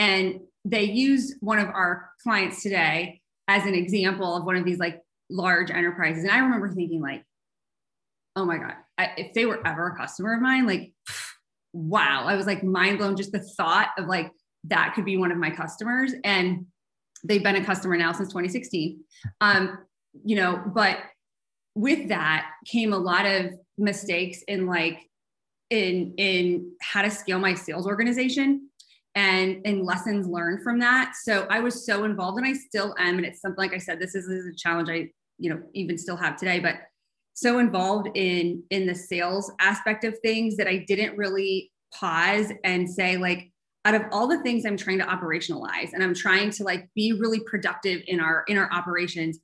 and 0.00 0.40
they 0.64 0.84
used 0.84 1.34
one 1.40 1.58
of 1.58 1.68
our 1.68 2.08
clients 2.22 2.62
today 2.62 3.20
as 3.48 3.66
an 3.66 3.74
example 3.74 4.34
of 4.34 4.44
one 4.44 4.56
of 4.56 4.64
these 4.64 4.78
like 4.78 5.02
large 5.28 5.70
enterprises. 5.70 6.24
And 6.24 6.32
I 6.32 6.38
remember 6.38 6.70
thinking 6.70 7.02
like, 7.02 7.22
oh 8.34 8.46
my 8.46 8.56
God, 8.56 8.76
I, 8.96 9.10
if 9.18 9.34
they 9.34 9.44
were 9.44 9.60
ever 9.66 9.88
a 9.88 9.96
customer 9.96 10.32
of 10.32 10.40
mine, 10.40 10.66
like, 10.66 10.94
wow, 11.74 12.24
I 12.24 12.34
was 12.34 12.46
like 12.46 12.64
mind 12.64 12.96
blown 12.96 13.14
just 13.14 13.30
the 13.30 13.40
thought 13.40 13.90
of 13.98 14.06
like, 14.06 14.32
that 14.64 14.94
could 14.94 15.04
be 15.04 15.18
one 15.18 15.32
of 15.32 15.36
my 15.36 15.50
customers. 15.50 16.14
And 16.24 16.64
they've 17.22 17.42
been 17.42 17.56
a 17.56 17.64
customer 17.64 17.98
now 17.98 18.12
since 18.12 18.30
2016. 18.30 19.04
Um, 19.42 19.80
you 20.24 20.36
know, 20.36 20.62
but 20.74 20.96
with 21.74 22.08
that 22.08 22.50
came 22.64 22.94
a 22.94 22.98
lot 22.98 23.26
of 23.26 23.52
mistakes 23.76 24.42
in 24.48 24.66
like 24.66 24.98
in 25.68 26.14
in 26.16 26.72
how 26.80 27.02
to 27.02 27.10
scale 27.10 27.38
my 27.38 27.54
sales 27.54 27.86
organization 27.86 28.69
and 29.14 29.60
and 29.64 29.84
lessons 29.84 30.26
learned 30.26 30.62
from 30.62 30.78
that. 30.78 31.14
So 31.22 31.46
i 31.50 31.60
was 31.60 31.84
so 31.84 32.04
involved 32.04 32.38
and 32.38 32.46
i 32.46 32.52
still 32.52 32.94
am 32.98 33.16
and 33.16 33.26
it's 33.26 33.40
something 33.40 33.58
like 33.58 33.74
i 33.74 33.78
said 33.78 33.98
this 34.00 34.14
is, 34.14 34.26
this 34.26 34.38
is 34.38 34.54
a 34.54 34.56
challenge 34.56 34.88
i 34.88 35.08
you 35.38 35.50
know 35.50 35.60
even 35.74 35.98
still 35.98 36.16
have 36.16 36.36
today 36.36 36.60
but 36.60 36.76
so 37.34 37.58
involved 37.58 38.08
in 38.14 38.62
in 38.70 38.86
the 38.86 38.94
sales 38.94 39.50
aspect 39.60 40.04
of 40.04 40.18
things 40.20 40.56
that 40.56 40.68
i 40.68 40.84
didn't 40.86 41.16
really 41.16 41.72
pause 41.92 42.52
and 42.62 42.88
say 42.88 43.16
like 43.16 43.50
out 43.84 43.94
of 43.94 44.02
all 44.12 44.28
the 44.28 44.40
things 44.42 44.64
i'm 44.64 44.76
trying 44.76 44.98
to 44.98 45.04
operationalize 45.04 45.92
and 45.92 46.04
i'm 46.04 46.14
trying 46.14 46.50
to 46.50 46.62
like 46.62 46.88
be 46.94 47.12
really 47.12 47.40
productive 47.40 48.02
in 48.06 48.20
our 48.20 48.44
in 48.46 48.56
our 48.56 48.70
operations 48.72 49.40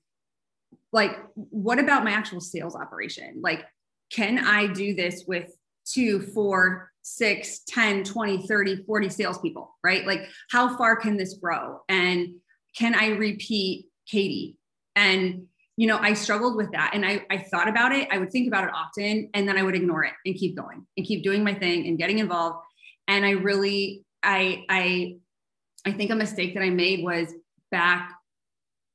like 0.92 1.18
what 1.34 1.78
about 1.78 2.04
my 2.04 2.10
actual 2.10 2.40
sales 2.40 2.74
operation? 2.74 3.40
Like 3.42 3.64
can 4.10 4.38
i 4.38 4.66
do 4.68 4.94
this 4.94 5.24
with 5.26 5.50
two 5.84 6.20
four 6.20 6.90
six, 7.08 7.60
10, 7.68 8.02
20, 8.02 8.48
30, 8.48 8.82
40 8.82 9.08
salespeople, 9.08 9.76
right? 9.84 10.04
Like, 10.04 10.28
how 10.50 10.76
far 10.76 10.96
can 10.96 11.16
this 11.16 11.34
grow? 11.34 11.78
And 11.88 12.34
can 12.76 12.96
I 12.96 13.10
repeat 13.10 13.86
Katie? 14.10 14.56
And, 14.96 15.44
you 15.76 15.86
know, 15.86 15.98
I 15.98 16.14
struggled 16.14 16.56
with 16.56 16.72
that. 16.72 16.90
And 16.94 17.06
I, 17.06 17.24
I 17.30 17.38
thought 17.38 17.68
about 17.68 17.92
it. 17.92 18.08
I 18.10 18.18
would 18.18 18.32
think 18.32 18.48
about 18.48 18.64
it 18.64 18.74
often 18.74 19.30
and 19.34 19.48
then 19.48 19.56
I 19.56 19.62
would 19.62 19.76
ignore 19.76 20.02
it 20.02 20.14
and 20.24 20.34
keep 20.34 20.56
going 20.56 20.84
and 20.96 21.06
keep 21.06 21.22
doing 21.22 21.44
my 21.44 21.54
thing 21.54 21.86
and 21.86 21.96
getting 21.96 22.18
involved. 22.18 22.58
And 23.06 23.24
I 23.24 23.30
really, 23.30 24.04
I, 24.24 24.64
I, 24.68 25.16
I 25.84 25.92
think 25.92 26.10
a 26.10 26.16
mistake 26.16 26.54
that 26.54 26.64
I 26.64 26.70
made 26.70 27.04
was 27.04 27.32
back 27.70 28.10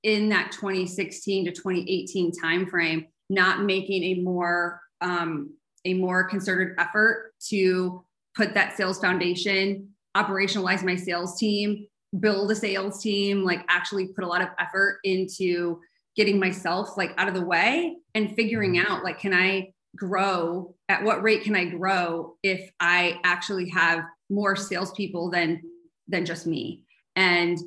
in 0.04 0.30
that 0.30 0.52
2016 0.52 1.46
to 1.46 1.52
2018 1.52 2.34
timeframe, 2.44 3.08
not 3.30 3.64
making 3.64 4.04
a 4.04 4.22
more 4.22 4.82
um, 5.00 5.52
a 5.86 5.94
more 5.94 6.24
concerted 6.24 6.76
effort 6.78 7.34
to 7.50 8.04
put 8.36 8.54
that 8.54 8.78
sales 8.78 9.00
foundation, 9.00 9.90
operationalize 10.16 10.84
my 10.84 10.96
sales 10.96 11.38
team, 11.38 11.88
build 12.20 12.52
a 12.52 12.56
sales 12.56 13.02
team, 13.02 13.44
like 13.44 13.64
actually 13.70 14.08
put 14.08 14.24
a 14.24 14.28
lot 14.28 14.42
of 14.42 14.50
effort 14.60 15.00
into 15.04 15.80
getting 16.16 16.40
myself 16.40 16.98
like 16.98 17.14
out 17.18 17.28
of 17.28 17.34
the 17.34 17.46
way 17.46 17.96
and 18.16 18.36
figuring 18.36 18.76
mm-hmm. 18.76 18.92
out 18.92 19.04
like 19.04 19.20
can 19.20 19.34
I 19.34 19.74
grow 19.96 20.76
at 20.90 21.04
what 21.04 21.24
rate 21.24 21.44
can 21.44 21.56
I 21.56 21.66
grow 21.66 22.36
if 22.44 22.70
I 22.80 23.20
actually 23.24 23.70
have 23.70 24.04
more 24.30 24.56
salespeople 24.56 25.30
than 25.30 25.62
than 26.08 26.26
just 26.26 26.48
me. 26.48 26.84
And 27.16 27.58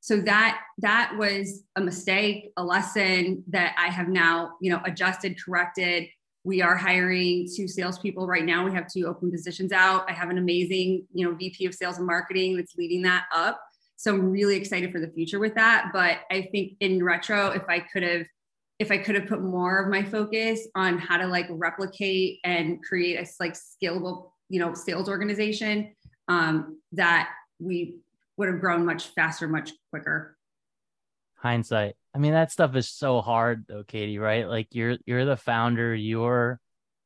so 0.00 0.20
that 0.22 0.60
that 0.78 1.14
was 1.18 1.62
a 1.76 1.80
mistake, 1.80 2.52
a 2.56 2.64
lesson 2.64 3.44
that 3.48 3.74
I 3.78 3.88
have 3.88 4.08
now, 4.08 4.52
you 4.60 4.70
know, 4.70 4.80
adjusted, 4.84 5.42
corrected, 5.42 6.06
we 6.48 6.62
are 6.62 6.76
hiring 6.76 7.46
two 7.54 7.68
salespeople 7.68 8.26
right 8.26 8.44
now. 8.44 8.64
We 8.64 8.72
have 8.72 8.90
two 8.90 9.06
open 9.06 9.30
positions 9.30 9.70
out. 9.70 10.08
I 10.08 10.14
have 10.14 10.30
an 10.30 10.38
amazing, 10.38 11.06
you 11.12 11.28
know, 11.28 11.36
VP 11.36 11.66
of 11.66 11.74
sales 11.74 11.98
and 11.98 12.06
marketing 12.06 12.56
that's 12.56 12.74
leading 12.74 13.02
that 13.02 13.26
up. 13.34 13.60
So 13.96 14.14
I'm 14.14 14.30
really 14.30 14.56
excited 14.56 14.90
for 14.90 14.98
the 14.98 15.08
future 15.08 15.38
with 15.38 15.54
that. 15.56 15.90
But 15.92 16.20
I 16.30 16.48
think 16.50 16.78
in 16.80 17.04
retro, 17.04 17.50
if 17.50 17.64
I 17.68 17.80
could 17.80 18.02
have, 18.02 18.26
if 18.78 18.90
I 18.90 18.96
could 18.96 19.14
have 19.14 19.26
put 19.26 19.42
more 19.42 19.78
of 19.82 19.90
my 19.90 20.02
focus 20.02 20.66
on 20.74 20.96
how 20.96 21.18
to 21.18 21.26
like 21.26 21.48
replicate 21.50 22.38
and 22.44 22.82
create 22.82 23.16
a 23.16 23.26
like 23.38 23.54
scalable, 23.54 24.30
you 24.48 24.58
know, 24.58 24.72
sales 24.72 25.10
organization, 25.10 25.94
um, 26.28 26.78
that 26.92 27.28
we 27.58 27.98
would 28.38 28.48
have 28.48 28.60
grown 28.60 28.86
much 28.86 29.08
faster, 29.08 29.48
much 29.48 29.72
quicker. 29.90 30.38
Hindsight. 31.36 31.96
I 32.18 32.20
mean, 32.20 32.32
that 32.32 32.50
stuff 32.50 32.74
is 32.74 32.88
so 32.88 33.20
hard 33.20 33.66
though, 33.68 33.84
Katie, 33.84 34.18
right? 34.18 34.48
Like 34.48 34.66
you're 34.72 34.96
you're 35.06 35.24
the 35.24 35.36
founder, 35.36 35.94
you're 35.94 36.58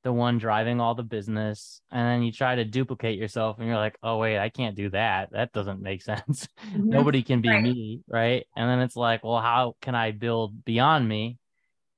the 0.04 0.12
one 0.12 0.38
driving 0.38 0.80
all 0.80 0.94
the 0.94 1.02
business, 1.02 1.82
and 1.90 2.08
then 2.08 2.22
you 2.22 2.32
try 2.32 2.54
to 2.54 2.64
duplicate 2.64 3.18
yourself 3.18 3.58
and 3.58 3.66
you're 3.66 3.76
like, 3.76 3.98
oh 4.02 4.16
wait, 4.16 4.38
I 4.38 4.48
can't 4.48 4.74
do 4.74 4.88
that. 4.88 5.30
That 5.32 5.52
doesn't 5.52 5.82
make 5.82 6.00
sense. 6.10 6.48
Mm-hmm. 6.66 6.88
Nobody 6.88 7.22
can 7.22 7.42
be 7.42 7.50
right. 7.50 7.62
me, 7.62 8.00
right? 8.08 8.46
And 8.56 8.70
then 8.70 8.80
it's 8.80 8.96
like, 8.96 9.22
well, 9.22 9.38
how 9.38 9.76
can 9.82 9.94
I 9.94 10.12
build 10.12 10.64
beyond 10.64 11.06
me? 11.06 11.36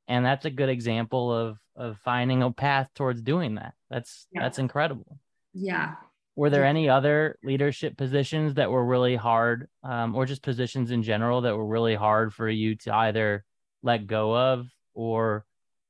And 0.09 0.27
that's 0.27 0.45
a 0.45 0.51
good 0.51 0.69
example 0.69 1.33
of 1.33 1.59
of 1.77 1.99
finding 1.99 2.43
a 2.43 2.51
path 2.51 2.89
towards 2.97 3.23
doing 3.23 3.55
that. 3.55 3.75
That's 3.91 4.27
yeah. 4.33 4.43
that's 4.43 4.59
incredible. 4.59 5.21
Yeah 5.53 5.95
were 6.37 6.51
there 6.51 6.65
any 6.65 6.89
other 6.89 7.39
leadership 7.45 7.97
positions 7.97 8.55
that 8.55 8.71
were 8.71 8.85
really 8.85 9.17
hard 9.17 9.69
um, 9.83 10.15
or 10.15 10.27
just 10.27 10.43
positions 10.43 10.91
in 10.91 11.03
general 11.03 11.43
that 11.43 11.57
were 11.57 11.67
really 11.67 11.95
hard 11.95 12.35
for 12.35 12.49
you 12.49 12.75
to 12.75 12.95
either 12.95 13.45
let 13.83 14.07
go 14.07 14.37
of 14.37 14.67
or 14.95 15.45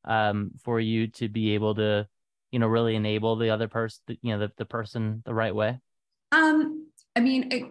um, 0.04 0.50
for 0.62 0.78
you 0.80 1.06
to 1.06 1.28
be 1.28 1.54
able 1.54 1.74
to 1.74 2.06
you 2.50 2.58
know 2.58 2.66
really 2.66 2.94
enable 2.94 3.36
the 3.36 3.50
other 3.50 3.68
person 3.68 4.00
you 4.22 4.32
know 4.32 4.38
the, 4.38 4.52
the 4.58 4.64
person 4.64 5.22
the 5.24 5.34
right 5.34 5.54
way? 5.54 5.78
Um 6.32 6.88
i 7.16 7.20
mean 7.20 7.50
it, 7.50 7.64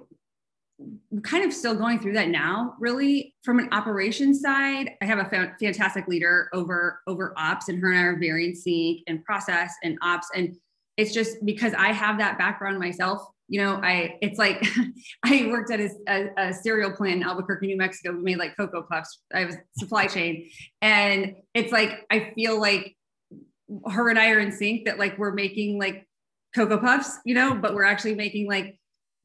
I'm 1.12 1.22
kind 1.22 1.46
of 1.46 1.54
still 1.54 1.76
going 1.76 2.00
through 2.00 2.14
that 2.14 2.30
now 2.30 2.76
really. 2.80 3.36
From 3.44 3.60
an 3.60 3.70
operations 3.72 4.42
side 4.42 4.92
i 5.02 5.06
have 5.06 5.20
a 5.20 5.26
fa- 5.26 5.56
fantastic 5.60 6.08
leader 6.08 6.50
over 6.54 7.02
over 7.08 7.34
ops 7.38 7.70
and 7.70 7.80
her 7.80 7.92
and 7.92 8.00
i 8.00 8.04
are 8.04 8.20
very 8.20 8.48
in 8.48 8.56
sync 8.56 9.02
and 9.08 9.24
process 9.24 9.74
and 9.84 9.98
ops 10.02 10.28
and 10.36 10.58
it's 10.98 11.14
just 11.14 11.44
because 11.46 11.74
I 11.74 11.92
have 11.92 12.20
that 12.20 12.38
background 12.38 12.80
myself. 12.80 13.28
You 13.48 13.62
know, 13.62 13.80
I 13.84 14.18
it's 14.22 14.40
like 14.40 14.66
I 15.26 15.48
worked 15.48 15.72
at 15.72 15.80
a, 15.80 15.90
a, 16.08 16.50
a, 16.50 16.54
cereal 16.54 16.92
plant 16.92 17.18
in 17.18 17.24
Albuquerque, 17.24 17.68
New 17.68 17.78
Mexico. 17.78 18.16
We 18.16 18.22
made 18.22 18.38
like 18.38 18.56
cocoa 18.56 18.84
puffs. 18.90 19.20
I 19.34 19.46
was 19.46 19.56
supply 19.78 20.08
chain, 20.08 20.50
and 20.82 21.36
it's 21.54 21.72
like 21.72 22.06
I 22.10 22.32
feel 22.36 22.60
like 22.60 22.96
her 23.92 24.10
and 24.10 24.20
I 24.20 24.32
are 24.32 24.40
in 24.40 24.52
sync. 24.52 24.86
That 24.86 24.98
like 24.98 25.18
we're 25.18 25.34
making 25.34 25.80
like 25.80 26.08
cocoa 26.56 26.78
puffs, 26.78 27.18
you 27.26 27.34
know, 27.34 27.56
but 27.56 27.74
we're 27.74 27.84
actually 27.84 28.16
making 28.16 28.48
like 28.48 28.80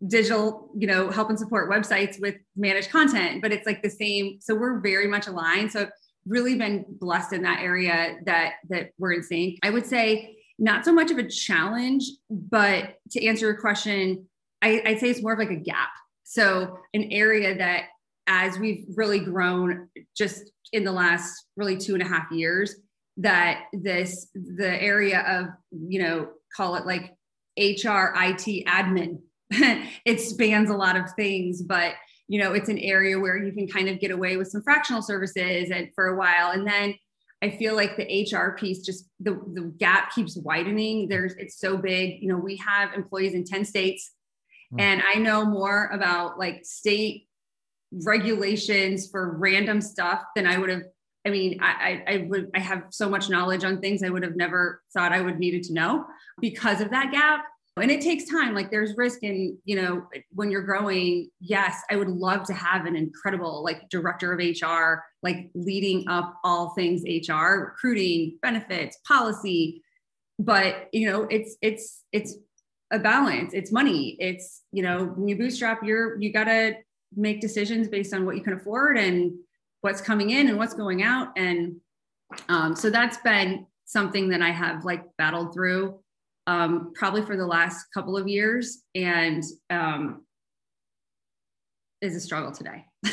digital, 0.07 0.71
you 0.77 0.87
know, 0.87 1.11
help 1.11 1.29
and 1.29 1.39
support 1.39 1.71
websites 1.71 2.21
with 2.21 2.37
managed 2.57 2.91
content. 2.91 3.43
But 3.43 3.53
it's 3.53 3.67
like 3.67 3.83
the 3.83 3.91
same. 3.91 4.39
So 4.41 4.55
we're 4.55 4.81
very 4.81 5.07
much 5.07 5.27
aligned. 5.27 5.73
So 5.73 5.89
really 6.27 6.57
been 6.57 6.85
blessed 6.89 7.33
in 7.33 7.43
that 7.43 7.61
area 7.61 8.17
that 8.27 8.55
that 8.69 8.91
we're 8.99 9.13
in 9.13 9.23
sync. 9.23 9.59
I 9.63 9.71
would 9.71 9.87
say 9.87 10.38
not 10.59 10.85
so 10.85 10.93
much 10.93 11.11
of 11.11 11.19
a 11.19 11.29
challenge, 11.29 12.05
but 12.31 12.97
to 13.13 13.25
answer 13.25 13.47
your 13.47 13.61
question, 13.61 14.27
I, 14.63 14.83
I'd 14.85 15.01
say 15.01 15.11
it's 15.11 15.23
more 15.23 15.35
of 15.35 15.39
like 15.39 15.51
a 15.51 15.57
gap. 15.57 15.91
So, 16.25 16.79
an 16.93 17.09
area 17.11 17.57
that 17.57 17.85
as 18.27 18.59
we've 18.59 18.85
really 18.95 19.21
grown 19.21 19.89
just 20.17 20.51
in 20.73 20.85
the 20.85 20.93
last 20.93 21.47
really 21.57 21.79
two 21.79 21.95
and 21.95 22.03
a 22.03 22.07
half 22.07 22.31
years, 22.31 22.75
that 23.19 23.65
this 23.73 24.29
the 24.35 24.81
area 24.83 25.21
of 25.29 25.47
you 25.71 26.01
know 26.01 26.29
call 26.57 26.77
it 26.77 26.87
like 26.87 27.15
hr 27.59 28.15
it 28.17 28.67
admin 28.67 29.19
it 30.05 30.21
spans 30.21 30.71
a 30.71 30.77
lot 30.77 30.97
of 30.97 31.11
things 31.15 31.63
but 31.63 31.95
you 32.29 32.41
know 32.41 32.53
it's 32.53 32.69
an 32.69 32.79
area 32.79 33.19
where 33.19 33.37
you 33.37 33.53
can 33.53 33.67
kind 33.67 33.89
of 33.89 33.99
get 33.99 34.13
away 34.13 34.37
with 34.37 34.49
some 34.49 34.63
fractional 34.63 35.03
services 35.03 35.71
and 35.71 35.89
for 35.95 36.09
a 36.09 36.17
while 36.17 36.53
and 36.53 36.67
then 36.67 36.95
i 37.43 37.51
feel 37.51 37.75
like 37.75 37.97
the 37.97 38.29
hr 38.33 38.57
piece 38.57 38.81
just 38.81 39.09
the, 39.21 39.41
the 39.55 39.73
gap 39.79 40.13
keeps 40.13 40.37
widening 40.37 41.09
there's 41.09 41.35
it's 41.35 41.59
so 41.59 41.77
big 41.77 42.23
you 42.23 42.29
know 42.29 42.39
we 42.39 42.57
have 42.57 42.93
employees 42.95 43.35
in 43.35 43.45
10 43.45 43.65
states 43.65 44.13
mm-hmm. 44.73 44.81
and 44.81 45.03
i 45.15 45.19
know 45.19 45.45
more 45.45 45.87
about 45.93 46.39
like 46.39 46.65
state 46.65 47.29
regulations 48.05 49.09
for 49.11 49.37
random 49.39 49.81
stuff 49.81 50.23
than 50.35 50.47
i 50.47 50.59
would 50.59 50.71
have 50.71 50.83
I 51.27 51.31
mean, 51.31 51.59
I, 51.61 52.03
I, 52.07 52.27
would 52.29 52.51
I 52.55 52.61
have 52.61 52.85
so 52.89 53.11
much 53.11 53.29
knowledge 53.29 53.63
on 53.63 53.81
things 53.81 54.03
I 54.03 54.09
would 54.09 54.23
have 54.23 54.37
never 54.37 54.83
thought 54.95 55.13
I 55.13 55.21
would 55.21 55.39
needed 55.39 55.63
to 55.65 55.75
know 55.75 56.07
because 56.41 56.81
of 56.81 56.91
that 56.91 57.13
gap. 57.13 57.45
And 57.79 57.91
it 57.91 58.01
takes 58.01 58.25
time. 58.25 58.55
Like 58.55 58.71
there's 58.71 58.97
risk 58.97 59.23
in, 59.23 59.59
you 59.65 59.77
know, 59.77 60.07
when 60.31 60.51
you're 60.51 60.63
growing. 60.63 61.31
Yes, 61.41 61.83
I 61.91 61.97
would 61.97 62.09
love 62.09 62.45
to 62.45 62.55
have 62.55 62.87
an 62.87 62.97
incredible 62.97 63.63
like 63.65 63.89
director 63.89 64.33
of 64.33 64.39
HR, 64.39 65.03
like 65.23 65.51
leading 65.55 66.09
up 66.09 66.37
all 66.45 66.71
things 66.71 67.03
HR, 67.03 67.71
recruiting, 67.71 68.39
benefits, 68.43 68.99
policy. 69.07 69.83
But 70.39 70.89
you 70.93 71.11
know, 71.11 71.27
it's 71.31 71.57
it's 71.63 72.05
it's 72.13 72.37
a 72.91 72.99
balance. 72.99 73.55
It's 73.55 73.73
money. 73.73 74.17
It's 74.19 74.63
you 74.73 74.83
know, 74.83 75.07
when 75.07 75.29
you 75.29 75.37
bootstrap, 75.37 75.83
you're 75.83 76.21
you 76.21 76.33
gotta 76.33 76.77
make 77.17 77.41
decisions 77.41 77.89
based 77.89 78.13
on 78.15 78.27
what 78.27 78.37
you 78.37 78.43
can 78.43 78.53
afford 78.55 78.99
and 78.99 79.33
what's 79.81 80.01
coming 80.01 80.31
in 80.31 80.49
and 80.49 80.59
what's 80.59 80.75
going 80.75 81.03
out. 81.03 81.29
And 81.37 81.77
um, 82.49 82.77
so 82.77 82.91
that's 82.91 83.17
been 83.19 83.67
something 83.85 84.29
that 84.29 84.43
I 84.43 84.51
have 84.51 84.85
like 84.85 85.05
battled 85.17 85.55
through 85.55 85.99
um, 86.49 86.93
probably 86.95 87.21
for 87.21 87.37
the 87.37 87.47
last 87.47 87.89
couple 87.93 88.17
of 88.17 88.27
years 88.27 88.83
and 88.95 89.45
um, 89.69 90.25
is 92.01 92.17
a 92.17 92.21
struggle 92.21 92.53
today. 92.53 92.87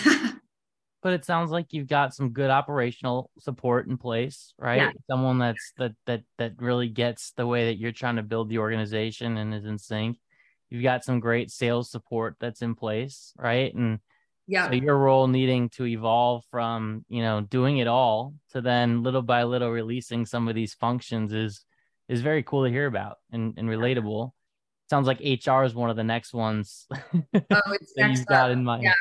but 1.03 1.13
it 1.13 1.25
sounds 1.25 1.51
like 1.51 1.73
you've 1.73 1.89
got 1.89 2.15
some 2.15 2.29
good 2.29 2.49
operational 2.49 3.29
support 3.37 3.87
in 3.87 3.97
place, 3.97 4.53
right? 4.57 4.77
Yeah. 4.77 4.91
Someone 5.11 5.37
that's 5.37 5.73
that 5.77 5.91
that 6.05 6.21
that 6.37 6.53
really 6.59 6.87
gets 6.87 7.33
the 7.35 7.45
way 7.45 7.65
that 7.65 7.77
you're 7.77 7.91
trying 7.91 8.15
to 8.15 8.23
build 8.23 8.47
the 8.47 8.59
organization 8.59 9.35
and 9.35 9.53
is 9.53 9.65
in 9.65 9.79
sync. 9.79 10.17
You've 10.69 10.83
got 10.83 11.03
some 11.03 11.19
great 11.19 11.51
sales 11.51 11.91
support 11.91 12.37
that's 12.39 12.61
in 12.61 12.73
place, 12.73 13.33
right? 13.37 13.73
And 13.75 13.99
yeah. 14.47 14.69
So 14.69 14.75
your 14.75 14.97
role 14.97 15.27
needing 15.27 15.67
to 15.71 15.85
evolve 15.85 16.45
from, 16.51 17.03
you 17.09 17.21
know, 17.21 17.41
doing 17.41 17.79
it 17.79 17.87
all 17.87 18.35
to 18.51 18.61
then 18.61 19.03
little 19.03 19.23
by 19.23 19.43
little 19.43 19.71
releasing 19.71 20.25
some 20.25 20.47
of 20.47 20.55
these 20.55 20.73
functions 20.73 21.33
is 21.33 21.65
is 22.09 22.21
very 22.21 22.43
cool 22.43 22.63
to 22.65 22.69
hear 22.69 22.85
about 22.85 23.17
and, 23.31 23.53
and 23.57 23.67
relatable. 23.67 24.31
Sounds 24.89 25.07
like 25.07 25.19
HR 25.19 25.63
is 25.63 25.73
one 25.73 25.89
of 25.89 25.95
the 25.95 26.03
next 26.03 26.33
ones 26.33 26.85
oh, 26.93 27.01
it's 27.33 27.93
that 27.95 28.07
next 28.07 28.19
you've 28.19 28.27
got 28.27 28.51
up. 28.51 28.53
in 28.53 28.63
mind. 28.63 28.83
Yeah. 28.83 28.93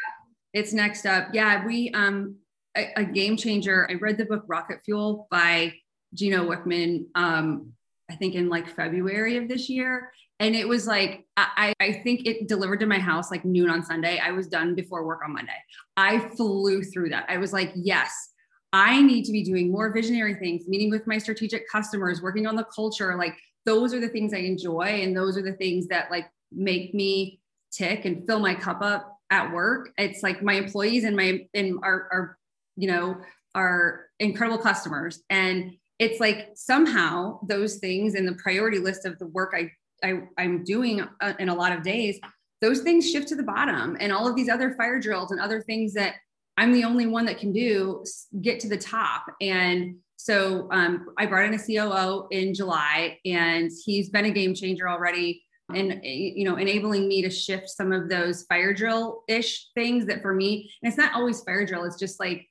It's 0.53 0.73
next 0.73 1.05
up. 1.05 1.29
Yeah, 1.33 1.64
we 1.64 1.90
um 1.90 2.37
a, 2.77 2.93
a, 2.97 3.05
game 3.05 3.37
changer. 3.37 3.87
I 3.90 3.95
read 3.95 4.19
the 4.19 4.25
book 4.25 4.45
Rocket 4.47 4.81
Fuel 4.85 5.29
by 5.31 5.75
Gino 6.14 6.49
Wickman 6.49 7.07
um 7.14 7.73
I 8.11 8.14
think 8.17 8.35
in 8.35 8.49
like 8.49 8.69
February 8.69 9.37
of 9.37 9.49
this 9.49 9.69
year 9.69 10.11
and 10.40 10.55
it 10.55 10.67
was 10.67 10.87
like 10.87 11.25
I, 11.37 11.73
I 11.81 11.93
think 11.93 12.27
it 12.27 12.49
delivered 12.49 12.81
to 12.81 12.87
my 12.87 12.99
house 12.99 13.31
like 13.31 13.45
noon 13.45 13.71
on 13.71 13.83
sunday 13.83 14.19
i 14.19 14.31
was 14.33 14.49
done 14.49 14.75
before 14.75 15.05
work 15.05 15.21
on 15.25 15.33
monday 15.33 15.57
i 15.97 16.19
flew 16.19 16.83
through 16.83 17.11
that 17.11 17.27
i 17.29 17.38
was 17.38 17.53
like 17.53 17.73
yes 17.75 18.31
i 18.74 19.00
need 19.00 19.24
to 19.24 19.30
be 19.30 19.44
doing 19.44 19.70
more 19.70 19.92
visionary 19.92 20.34
things 20.34 20.66
meeting 20.66 20.90
with 20.90 21.06
my 21.06 21.16
strategic 21.16 21.68
customers 21.68 22.20
working 22.20 22.44
on 22.44 22.56
the 22.56 22.64
culture. 22.64 23.16
Like 23.16 23.37
those 23.64 23.94
are 23.94 24.00
the 24.00 24.08
things 24.08 24.34
i 24.34 24.38
enjoy 24.38 25.00
and 25.02 25.16
those 25.16 25.38
are 25.38 25.42
the 25.42 25.52
things 25.52 25.87
that 25.87 26.10
like 26.10 26.26
make 26.50 26.92
me 26.92 27.40
tick 27.72 28.04
and 28.04 28.26
fill 28.26 28.40
my 28.40 28.54
cup 28.54 28.82
up 28.82 29.16
at 29.30 29.52
work. 29.52 29.90
It's 29.96 30.24
like 30.24 30.42
my 30.42 30.54
employees 30.54 31.04
and 31.04 31.16
my 31.16 31.46
and 31.54 31.78
our, 31.84 32.37
you 32.76 32.88
know 32.88 33.16
our 33.54 34.06
incredible 34.18 34.58
customers. 34.58 35.22
And 35.30 35.76
it's 36.00 36.18
like 36.18 36.48
somehow 36.56 37.38
those 37.46 37.76
things 37.76 38.16
in 38.16 38.26
the 38.26 38.34
priority 38.34 38.78
list 38.78 39.06
of 39.06 39.16
the 39.20 39.28
work 39.28 39.54
I 39.56 39.70
I, 40.02 40.22
I'm 40.37 40.64
doing 40.64 41.06
uh, 41.20 41.34
in 41.38 41.48
a 41.48 41.54
lot 41.54 41.70
of 41.70 41.84
days, 41.84 42.18
those 42.60 42.80
things 42.80 43.08
shift 43.08 43.28
to 43.28 43.37
the 43.37 43.44
bottom. 43.44 43.96
And 44.00 44.12
all 44.12 44.26
of 44.26 44.34
these 44.34 44.48
other 44.48 44.74
fire 44.74 44.98
drills 44.98 45.30
and 45.30 45.40
other 45.40 45.62
things 45.62 45.94
that 45.94 46.16
I'm 46.57 46.73
the 46.73 46.85
only 46.85 47.07
one 47.07 47.25
that 47.27 47.38
can 47.38 47.53
do 47.53 48.05
get 48.40 48.61
to 48.61 48.69
the 48.69 48.77
top. 48.77 49.27
And 49.40 49.97
so 50.17 50.69
um, 50.71 51.07
I 51.19 51.27
brought 51.27 51.47
in 51.47 51.55
a 51.55 51.59
COO 51.59 52.29
in 52.31 52.55
July, 52.55 53.19
and 53.25 53.71
he's 53.85 54.11
been 54.11 54.25
a 54.27 54.31
game 54.31 54.55
changer 54.55 54.88
already. 54.88 55.43
And 55.75 56.01
you 56.03 56.45
know, 56.45 56.57
enabling 56.57 57.09
me 57.09 57.23
to 57.23 57.31
shift 57.31 57.71
some 57.71 57.90
of 57.90 58.09
those 58.09 58.43
fire 58.45 58.75
drill 58.75 59.23
ish 59.29 59.69
things 59.75 60.07
that 60.07 60.21
for 60.23 60.35
me, 60.35 60.71
and 60.83 60.88
it's 60.88 60.99
not 60.99 61.14
always 61.14 61.40
fire 61.43 61.67
drill. 61.67 61.85
It's 61.85 61.99
just 61.99 62.21
like 62.21 62.47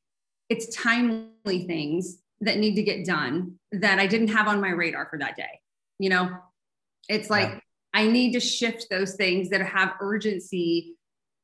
it's 0.50 0.76
timely 0.76 1.66
things 1.68 2.18
that 2.42 2.58
need 2.58 2.76
to 2.76 2.84
get 2.84 3.06
done 3.06 3.60
that 3.72 4.00
I 4.00 4.08
didn't 4.08 4.30
have 4.30 4.48
on 4.48 4.60
my 4.60 4.70
radar 4.70 5.08
for 5.10 5.20
that 5.20 5.36
day. 5.36 5.60
You 6.00 6.10
know, 6.10 6.32
it's 7.08 7.30
like 7.30 7.50
yeah. 7.50 7.60
I 7.94 8.08
need 8.08 8.34
to 8.34 8.40
shift 8.40 8.88
those 8.90 9.16
things 9.16 9.50
that 9.50 9.62
have 9.62 9.94
urgency 10.02 10.96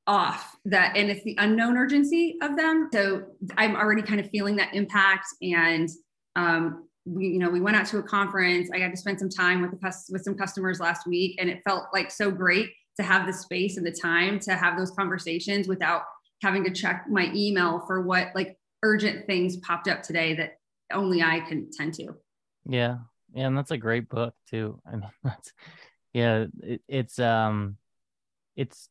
off 0.10 0.56
that 0.66 0.98
and 0.98 1.12
it's 1.12 1.24
the 1.24 1.36
unknown 1.38 1.78
urgency 1.78 2.36
of 2.42 2.58
them. 2.58 2.90
So 2.92 3.24
i'm 3.58 3.76
already 3.76 4.02
kind 4.02 4.20
of 4.20 4.30
feeling 4.30 4.56
that 4.56 4.74
impact 4.74 5.28
and 5.42 5.88
um, 6.36 6.88
we 7.06 7.28
you 7.28 7.40
know 7.40 7.50
we 7.50 7.62
went 7.62 7.78
out 7.78 7.86
to 7.88 8.00
a 8.00 8.04
conference. 8.04 8.70
I 8.74 8.80
got 8.80 8.90
to 8.90 8.98
spend 8.98 9.20
some 9.20 9.30
time 9.30 9.62
with 9.62 9.72
the 9.72 10.04
with 10.10 10.24
some 10.24 10.36
customers 10.36 10.80
last 10.80 11.06
week 11.06 11.38
and 11.40 11.50
it 11.50 11.62
felt 11.64 11.86
like 11.94 12.10
so 12.10 12.32
great 12.32 12.72
to 12.98 13.04
have 13.04 13.28
the 13.28 13.34
space 13.34 13.78
and 13.78 13.86
the 13.86 13.92
time 13.92 14.40
to 14.40 14.56
have 14.56 14.78
those 14.78 14.92
conversations 14.92 15.68
without 15.68 16.02
having 16.42 16.64
to 16.64 16.72
check 16.72 17.06
my 17.10 17.32
email 17.36 17.84
for 17.86 18.02
what 18.02 18.30
like 18.34 18.58
urgent 18.84 19.28
things 19.28 19.58
popped 19.58 19.88
up 19.88 20.02
today 20.02 20.34
that 20.36 20.58
only 20.92 21.22
i 21.22 21.40
can 21.42 21.70
tend 21.72 21.94
to. 21.94 22.16
Yeah. 22.68 22.98
Yeah, 23.34 23.48
and 23.48 23.58
that's 23.58 23.72
a 23.72 23.78
great 23.78 24.10
book 24.10 24.34
too. 24.50 24.82
I 24.86 24.92
mean, 24.96 25.10
that's 25.24 25.54
yeah, 26.14 26.46
it, 26.64 26.82
it's 26.88 27.20
um, 27.20 27.78
it's 28.56 28.90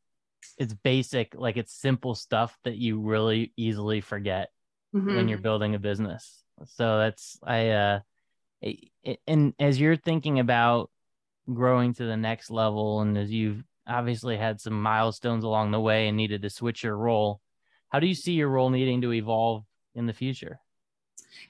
it's 0.56 0.74
basic, 0.74 1.34
like 1.34 1.56
it's 1.56 1.72
simple 1.72 2.14
stuff 2.14 2.56
that 2.64 2.76
you 2.76 3.00
really 3.00 3.52
easily 3.56 4.00
forget 4.00 4.50
mm-hmm. 4.94 5.14
when 5.14 5.28
you're 5.28 5.38
building 5.38 5.74
a 5.74 5.78
business. 5.78 6.42
So 6.66 6.98
that's 6.98 7.38
I 7.42 7.68
uh, 7.70 8.00
it, 8.60 9.20
and 9.26 9.54
as 9.58 9.80
you're 9.80 9.96
thinking 9.96 10.38
about 10.38 10.90
growing 11.52 11.94
to 11.94 12.04
the 12.04 12.16
next 12.16 12.50
level, 12.50 13.00
and 13.00 13.16
as 13.16 13.30
you've 13.30 13.62
obviously 13.86 14.36
had 14.36 14.60
some 14.60 14.80
milestones 14.80 15.44
along 15.44 15.70
the 15.70 15.80
way 15.80 16.08
and 16.08 16.16
needed 16.16 16.42
to 16.42 16.50
switch 16.50 16.82
your 16.82 16.96
role, 16.96 17.40
how 17.88 18.00
do 18.00 18.06
you 18.06 18.14
see 18.14 18.32
your 18.32 18.48
role 18.48 18.70
needing 18.70 19.00
to 19.02 19.12
evolve 19.12 19.64
in 19.94 20.06
the 20.06 20.12
future? 20.12 20.60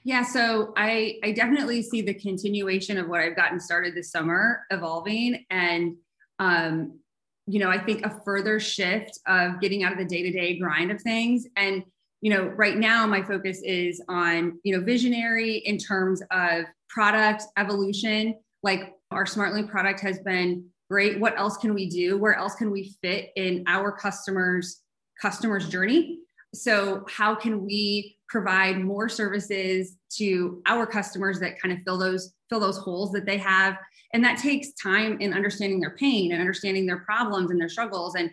Yeah, 0.03 0.23
so 0.23 0.73
I 0.77 1.19
I 1.23 1.31
definitely 1.31 1.81
see 1.81 2.01
the 2.01 2.13
continuation 2.13 2.97
of 2.97 3.07
what 3.07 3.21
I've 3.21 3.35
gotten 3.35 3.59
started 3.59 3.95
this 3.95 4.11
summer 4.11 4.65
evolving, 4.69 5.45
and 5.49 5.95
um, 6.37 6.99
you 7.49 7.59
know 7.59 7.69
I 7.69 7.77
think 7.77 8.05
a 8.05 8.21
further 8.23 8.59
shift 8.59 9.19
of 9.27 9.59
getting 9.59 9.83
out 9.83 9.91
of 9.91 9.97
the 9.97 10.05
day 10.05 10.23
to 10.23 10.31
day 10.31 10.57
grind 10.59 10.91
of 10.91 11.01
things. 11.01 11.45
And 11.55 11.83
you 12.21 12.31
know, 12.31 12.43
right 12.43 12.77
now 12.77 13.07
my 13.07 13.23
focus 13.23 13.61
is 13.63 14.01
on 14.07 14.59
you 14.63 14.77
know 14.77 14.83
visionary 14.83 15.57
in 15.57 15.77
terms 15.77 16.21
of 16.31 16.65
product 16.89 17.43
evolution. 17.57 18.35
Like 18.61 18.93
our 19.11 19.25
Smart-Lynk 19.25 19.71
product 19.71 20.01
has 20.01 20.19
been 20.19 20.65
great. 20.89 21.19
What 21.19 21.37
else 21.37 21.57
can 21.57 21.73
we 21.73 21.89
do? 21.89 22.17
Where 22.17 22.35
else 22.35 22.55
can 22.55 22.71
we 22.71 22.95
fit 23.01 23.29
in 23.35 23.63
our 23.67 23.91
customers' 23.91 24.81
customers' 25.21 25.69
journey? 25.69 26.19
So 26.53 27.05
how 27.07 27.35
can 27.35 27.63
we 27.63 28.17
provide 28.27 28.79
more 28.79 29.07
services 29.07 29.95
to 30.17 30.61
our 30.65 30.85
customers 30.85 31.39
that 31.39 31.59
kind 31.59 31.73
of 31.73 31.83
fill 31.83 31.97
those 31.97 32.33
fill 32.49 32.59
those 32.59 32.77
holes 32.77 33.11
that 33.11 33.25
they 33.25 33.37
have. 33.37 33.77
And 34.13 34.23
that 34.23 34.39
takes 34.39 34.73
time 34.73 35.19
in 35.19 35.33
understanding 35.33 35.79
their 35.79 35.95
pain 35.95 36.31
and 36.31 36.41
understanding 36.41 36.85
their 36.85 36.99
problems 36.99 37.51
and 37.51 37.59
their 37.59 37.69
struggles. 37.69 38.15
And 38.15 38.31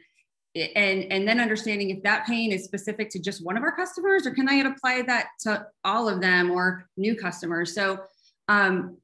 and 0.54 1.12
and 1.12 1.28
then 1.28 1.38
understanding 1.38 1.90
if 1.90 2.02
that 2.02 2.26
pain 2.26 2.50
is 2.50 2.64
specific 2.64 3.10
to 3.10 3.18
just 3.18 3.44
one 3.44 3.56
of 3.56 3.62
our 3.62 3.76
customers 3.76 4.26
or 4.26 4.30
can 4.30 4.48
i 4.48 4.54
apply 4.54 5.02
that 5.02 5.26
to 5.40 5.66
all 5.84 6.08
of 6.08 6.20
them 6.20 6.50
or 6.50 6.88
new 6.96 7.14
customers? 7.14 7.74
So 7.74 8.00
um, 8.48 8.96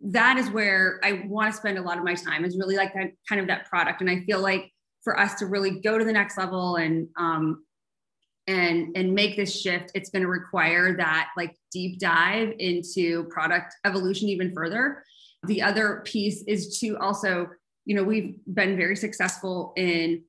that 0.00 0.36
is 0.38 0.50
where 0.50 1.00
i 1.02 1.24
want 1.26 1.52
to 1.52 1.56
spend 1.56 1.78
a 1.78 1.82
lot 1.82 1.98
of 1.98 2.04
my 2.04 2.14
time. 2.14 2.44
Is 2.44 2.56
really 2.58 2.76
like 2.76 2.94
that 2.94 3.12
kind 3.28 3.40
of 3.40 3.46
that 3.48 3.68
product. 3.68 4.00
And 4.00 4.10
i 4.10 4.20
feel 4.20 4.40
like 4.40 4.70
for 5.02 5.20
us 5.20 5.34
to 5.34 5.46
really 5.46 5.80
go 5.80 5.98
to 5.98 6.04
the 6.04 6.12
next 6.12 6.38
level 6.38 6.76
and 6.76 7.08
um, 7.18 7.64
and 8.46 8.94
and 8.96 9.14
make 9.14 9.36
this 9.36 9.58
shift 9.58 9.90
it's 9.94 10.10
going 10.10 10.22
to 10.22 10.28
require 10.28 10.96
that 10.96 11.30
like 11.36 11.56
deep 11.72 11.98
dive 11.98 12.52
into 12.58 13.24
product 13.24 13.74
evolution 13.84 14.28
even 14.28 14.52
further. 14.52 15.02
The 15.46 15.62
other 15.62 16.02
piece 16.04 16.42
is 16.46 16.78
to 16.80 16.96
also 16.98 17.48
you 17.84 17.94
know 17.94 18.04
we've 18.04 18.36
been 18.46 18.76
very 18.76 18.96
successful 18.96 19.72
in 19.76 20.22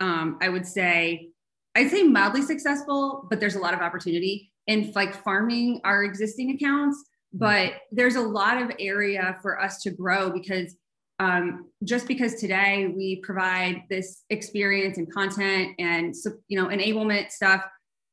um, 0.00 0.38
i 0.42 0.48
would 0.48 0.66
say 0.66 1.30
i'd 1.74 1.90
say 1.90 2.02
mildly 2.02 2.42
successful 2.42 3.26
but 3.30 3.40
there's 3.40 3.56
a 3.56 3.58
lot 3.58 3.72
of 3.72 3.80
opportunity 3.80 4.52
in 4.68 4.92
like 4.94 5.24
farming 5.24 5.80
our 5.82 6.04
existing 6.04 6.50
accounts. 6.52 7.04
But 7.32 7.72
there's 7.90 8.16
a 8.16 8.22
lot 8.22 8.62
of 8.62 8.70
area 8.78 9.36
for 9.42 9.60
us 9.60 9.82
to 9.82 9.90
grow 9.90 10.30
because 10.30 10.76
um, 11.18 11.66
just 11.84 12.06
because 12.06 12.34
today 12.34 12.92
we 12.94 13.16
provide 13.16 13.82
this 13.90 14.24
experience 14.30 14.98
and 14.98 15.12
content 15.12 15.74
and 15.78 16.14
you 16.48 16.60
know 16.60 16.68
enablement 16.68 17.30
stuff 17.30 17.64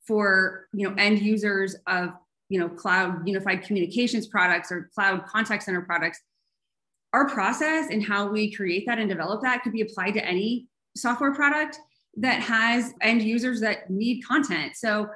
for 0.07 0.67
you 0.73 0.87
know 0.87 0.95
end 0.97 1.19
users 1.19 1.75
of 1.87 2.09
you 2.49 2.59
know 2.59 2.69
cloud 2.69 3.27
unified 3.27 3.63
communications 3.63 4.27
products 4.27 4.71
or 4.71 4.89
cloud 4.93 5.25
contact 5.25 5.63
center 5.63 5.81
products 5.81 6.19
our 7.13 7.29
process 7.29 7.89
and 7.89 8.03
how 8.03 8.27
we 8.27 8.51
create 8.51 8.85
that 8.85 8.99
and 8.99 9.09
develop 9.09 9.41
that 9.41 9.63
could 9.63 9.71
be 9.71 9.81
applied 9.81 10.11
to 10.11 10.25
any 10.25 10.67
software 10.97 11.33
product 11.33 11.79
that 12.17 12.41
has 12.41 12.93
end 13.01 13.21
users 13.21 13.61
that 13.61 13.89
need 13.89 14.21
content. 14.21 14.75
So 14.75 15.07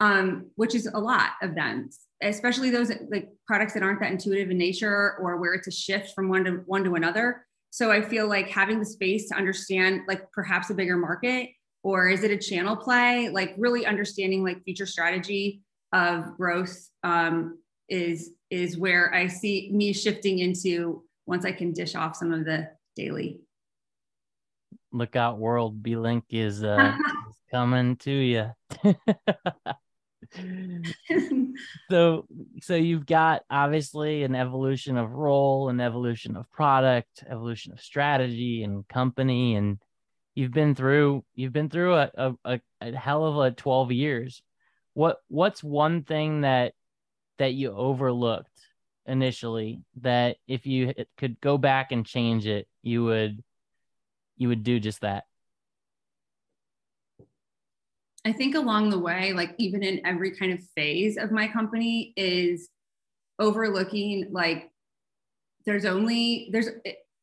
um, 0.00 0.50
which 0.56 0.74
is 0.74 0.86
a 0.86 0.98
lot 0.98 1.30
of 1.42 1.54
them 1.54 1.90
especially 2.22 2.70
those 2.70 2.90
like 3.10 3.28
products 3.46 3.74
that 3.74 3.82
aren't 3.82 4.00
that 4.00 4.12
intuitive 4.12 4.50
in 4.50 4.58
nature 4.58 5.16
or 5.20 5.36
where 5.36 5.54
it's 5.54 5.68
a 5.68 5.72
shift 5.72 6.14
from 6.14 6.28
one 6.28 6.44
to 6.44 6.50
one 6.66 6.84
to 6.84 6.94
another. 6.94 7.46
So 7.70 7.90
i 7.90 8.00
feel 8.00 8.28
like 8.28 8.48
having 8.48 8.78
the 8.78 8.86
space 8.86 9.28
to 9.28 9.36
understand 9.36 10.02
like 10.08 10.30
perhaps 10.32 10.70
a 10.70 10.74
bigger 10.74 10.96
market 10.96 11.50
or 11.82 12.08
is 12.08 12.24
it 12.24 12.30
a 12.30 12.36
channel 12.36 12.76
play? 12.76 13.28
Like 13.28 13.54
really 13.56 13.86
understanding 13.86 14.42
like 14.42 14.62
future 14.64 14.86
strategy 14.86 15.62
of 15.92 16.36
growth 16.36 16.76
um, 17.02 17.58
is 17.88 18.32
is 18.50 18.76
where 18.76 19.14
i 19.14 19.26
see 19.26 19.70
me 19.72 19.92
shifting 19.92 20.40
into 20.40 21.02
once 21.26 21.44
i 21.44 21.52
can 21.52 21.72
dish 21.72 21.94
off 21.94 22.16
some 22.16 22.32
of 22.32 22.44
the 22.44 22.68
daily. 22.96 23.40
Look 24.92 25.16
out 25.16 25.38
world. 25.38 25.82
B-Lynk 25.82 26.24
is 26.30 26.62
uh 26.64 26.94
is 27.28 27.36
coming 27.50 27.96
to 27.96 28.10
you 28.10 28.50
so 31.90 32.26
so 32.60 32.74
you've 32.74 33.06
got 33.06 33.42
obviously 33.48 34.24
an 34.24 34.34
evolution 34.34 34.98
of 34.98 35.10
role 35.10 35.70
an 35.70 35.80
evolution 35.80 36.36
of 36.36 36.50
product 36.50 37.24
evolution 37.28 37.72
of 37.72 37.80
strategy 37.80 38.62
and 38.62 38.86
company 38.88 39.54
and 39.54 39.78
you've 40.38 40.52
been 40.52 40.72
through 40.72 41.24
you've 41.34 41.52
been 41.52 41.68
through 41.68 41.96
a, 41.96 42.36
a, 42.44 42.60
a 42.80 42.92
hell 42.92 43.24
of 43.24 43.38
a 43.38 43.50
12 43.50 43.90
years. 43.90 44.40
What 44.94 45.16
what's 45.26 45.64
one 45.64 46.04
thing 46.04 46.42
that 46.42 46.74
that 47.38 47.54
you 47.54 47.72
overlooked 47.72 48.48
initially 49.04 49.82
that 50.00 50.36
if 50.46 50.64
you 50.64 50.94
could 51.16 51.40
go 51.40 51.58
back 51.58 51.90
and 51.90 52.06
change 52.06 52.46
it 52.46 52.68
you 52.82 53.02
would 53.04 53.42
you 54.36 54.46
would 54.46 54.62
do 54.62 54.78
just 54.78 55.00
that 55.00 55.24
I 58.24 58.32
think 58.32 58.54
along 58.54 58.90
the 58.90 58.98
way, 58.98 59.32
like 59.32 59.54
even 59.58 59.82
in 59.82 60.04
every 60.04 60.32
kind 60.32 60.52
of 60.52 60.60
phase 60.76 61.16
of 61.16 61.30
my 61.30 61.48
company, 61.48 62.12
is 62.16 62.68
overlooking 63.38 64.28
like 64.32 64.70
there's 65.64 65.84
only 65.84 66.48
there's 66.52 66.68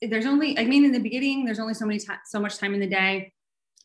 there's 0.02 0.26
only 0.26 0.58
I 0.58 0.66
mean 0.66 0.86
in 0.86 0.92
the 0.92 1.00
beginning 1.00 1.46
there's 1.46 1.60
only 1.60 1.74
so 1.74 1.86
many 1.86 2.00
time 2.00 2.20
so 2.26 2.40
much 2.40 2.58
time 2.58 2.74
in 2.74 2.80
the 2.80 2.88
day. 2.88 3.34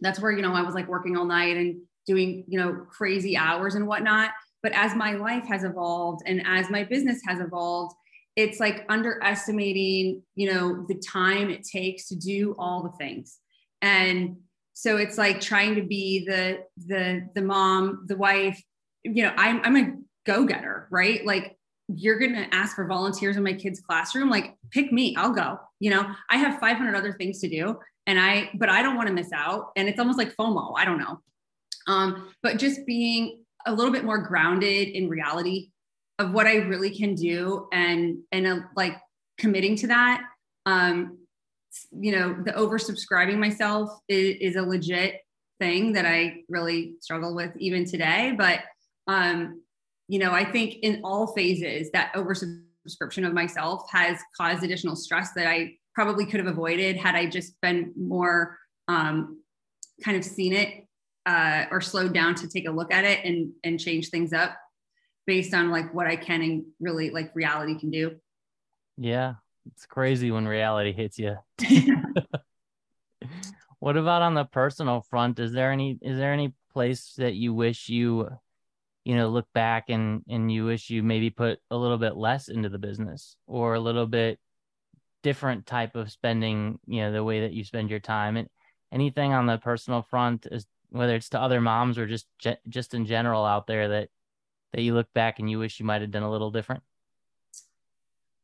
That's 0.01 0.20
where 0.20 0.33
you 0.33 0.42
know 0.42 0.55
I 0.55 0.62
was 0.62 0.75
like 0.75 0.88
working 0.88 1.16
all 1.16 1.25
night 1.25 1.57
and 1.57 1.81
doing 2.07 2.44
you 2.46 2.59
know 2.59 2.87
crazy 2.90 3.37
hours 3.37 3.75
and 3.75 3.87
whatnot. 3.87 4.31
But 4.62 4.73
as 4.73 4.94
my 4.94 5.12
life 5.12 5.44
has 5.46 5.64
evolved 5.64 6.23
and 6.27 6.42
as 6.46 6.70
my 6.70 6.85
business 6.85 7.23
has 7.27 7.40
evolved, 7.40 7.94
it's 8.37 8.61
like 8.61 8.85
underestimating 8.88 10.23
you 10.37 10.53
know 10.53 10.85
the 10.88 10.94
time 10.94 11.51
it 11.51 11.64
takes 11.64 12.09
to 12.09 12.16
do 12.16 12.55
all 12.59 12.83
the 12.83 12.96
things 13.05 13.38
and 13.83 14.37
so 14.81 14.97
it's 14.97 15.19
like 15.19 15.43
trying 15.43 15.75
to 15.75 15.83
be 15.83 16.25
the 16.25 16.61
the 16.87 17.29
the 17.35 17.43
mom 17.43 18.07
the 18.07 18.16
wife 18.16 18.62
you 19.05 19.23
know 19.23 19.33
i'm, 19.37 19.61
I'm 19.62 19.77
a 19.77 19.93
go-getter 20.27 20.88
right? 20.90 21.25
Like 21.25 21.57
you're 21.88 22.19
going 22.19 22.35
to 22.35 22.55
ask 22.55 22.77
for 22.77 22.87
volunteers 22.87 23.37
in 23.37 23.43
my 23.43 23.53
kids 23.53 23.81
classroom 23.81 24.31
like 24.31 24.55
pick 24.71 24.93
me 24.93 25.14
i'll 25.16 25.33
go 25.33 25.59
you 25.81 25.90
know? 25.90 26.07
I 26.31 26.37
have 26.37 26.61
500 26.61 26.95
other 26.95 27.12
things 27.12 27.40
to 27.40 27.49
do 27.49 27.79
and 28.07 28.19
i 28.19 28.51
but 28.55 28.71
i 28.71 28.81
don't 28.83 28.97
want 28.97 29.09
to 29.09 29.14
miss 29.14 29.33
out 29.33 29.73
and 29.77 29.88
it's 29.88 29.99
almost 29.99 30.19
like 30.19 30.35
fomo 30.37 30.73
i 30.77 30.85
don't 30.85 30.99
know. 30.99 31.21
Um, 31.87 32.33
but 32.43 32.59
just 32.59 32.87
being 32.87 33.45
a 33.66 33.75
little 33.75 33.93
bit 33.93 34.05
more 34.05 34.19
grounded 34.19 34.88
in 34.88 35.09
reality 35.09 35.71
of 36.19 36.33
what 36.33 36.47
i 36.47 36.57
really 36.57 36.95
can 36.97 37.14
do 37.14 37.69
and 37.73 38.19
and 38.33 38.47
uh, 38.47 38.61
like 38.77 38.97
committing 39.38 39.77
to 39.77 39.88
that 39.88 40.23
um, 40.64 41.19
you 41.93 42.13
know, 42.13 42.37
the 42.45 42.53
oversubscribing 42.53 43.39
myself 43.39 43.91
is, 44.09 44.37
is 44.41 44.57
a 44.57 44.63
legit 44.63 45.21
thing 45.59 45.93
that 45.93 46.07
I 46.07 46.43
really 46.49 46.95
struggle 47.01 47.35
with 47.35 47.53
even 47.59 47.85
today. 47.85 48.35
But, 48.37 48.61
um, 49.07 49.63
you 50.09 50.19
know, 50.19 50.33
I 50.33 50.45
think 50.45 50.77
in 50.83 51.01
all 51.05 51.29
phases, 51.29 51.91
that 51.93 52.13
oversubscription 52.15 53.27
of 53.27 53.33
myself 53.33 53.85
has 53.91 54.19
caused 54.37 54.65
additional 54.65 54.97
stress 54.97 55.33
that 55.35 55.47
I 55.47 55.77
probably 55.95 56.27
could 56.27 56.41
have 56.41 56.49
avoided 56.49 56.97
had 56.97 57.15
I 57.15 57.27
just 57.27 57.61
been 57.61 57.93
more 57.97 58.57
um, 58.89 59.43
kind 60.03 60.17
of 60.17 60.25
seen 60.25 60.53
it 60.53 60.87
uh, 61.27 61.67
or 61.71 61.81
slowed 61.81 62.15
down 62.15 62.35
to 62.37 62.49
take 62.49 62.67
a 62.67 62.71
look 62.71 62.93
at 62.93 63.05
it 63.05 63.25
and 63.25 63.53
and 63.63 63.79
change 63.79 64.09
things 64.09 64.33
up 64.33 64.57
based 65.27 65.55
on 65.55 65.71
like 65.71 65.93
what 65.95 66.07
I 66.07 66.17
can 66.17 66.43
and 66.43 66.65
really 66.81 67.11
like 67.11 67.35
reality 67.35 67.79
can 67.79 67.91
do. 67.91 68.17
Yeah, 68.97 69.35
it's 69.66 69.87
crazy 69.87 70.31
when 70.31 70.46
reality 70.46 70.92
hits 70.92 71.18
you. 71.18 71.37
what 73.79 73.96
about 73.96 74.23
on 74.23 74.35
the 74.35 74.44
personal 74.44 75.01
front? 75.01 75.38
Is 75.38 75.53
there 75.53 75.73
any 75.73 75.99
is 76.03 76.18
there 76.18 76.33
any 76.33 76.55
place 76.73 77.14
that 77.18 77.35
you 77.35 77.53
wish 77.53 77.88
you 77.88 78.29
you 79.05 79.16
know 79.16 79.29
look 79.29 79.46
back 79.53 79.85
and 79.88 80.23
and 80.29 80.53
you 80.53 80.64
wish 80.64 80.90
you 80.90 81.03
maybe 81.03 81.31
put 81.31 81.59
a 81.70 81.77
little 81.77 81.99
bit 81.99 82.16
less 82.16 82.49
into 82.49 82.68
the 82.68 82.79
business 82.79 83.37
or 83.46 83.75
a 83.75 83.81
little 83.81 84.07
bit 84.07 84.38
different 85.23 85.66
type 85.66 85.96
of 85.96 86.11
spending, 86.11 86.79
you 86.87 87.03
know, 87.03 87.12
the 87.12 87.25
way 87.25 87.40
that 87.40 87.53
you 87.53 87.64
spend 87.64 87.90
your 87.90 88.01
time 88.01 88.37
and 88.37 88.49
anything 88.92 89.33
on 89.33 89.46
the 89.46 89.59
personal 89.59 90.03
front 90.03 90.46
is 90.51 90.66
whether 90.90 91.14
it's 91.14 91.29
to 91.31 91.40
other 91.40 91.61
moms 91.61 91.99
or 91.99 92.07
just 92.07 92.27
just 92.68 92.94
in 92.94 93.07
general 93.07 93.44
out 93.44 93.66
there 93.66 93.88
that 93.88 94.09
that 94.73 94.83
you 94.83 94.94
look 94.94 95.12
back 95.12 95.38
and 95.38 95.51
you 95.51 95.59
wish 95.59 95.81
you 95.81 95.87
might 95.87 96.01
have 96.01 96.11
done 96.11 96.23
a 96.23 96.31
little 96.31 96.51
different? 96.51 96.83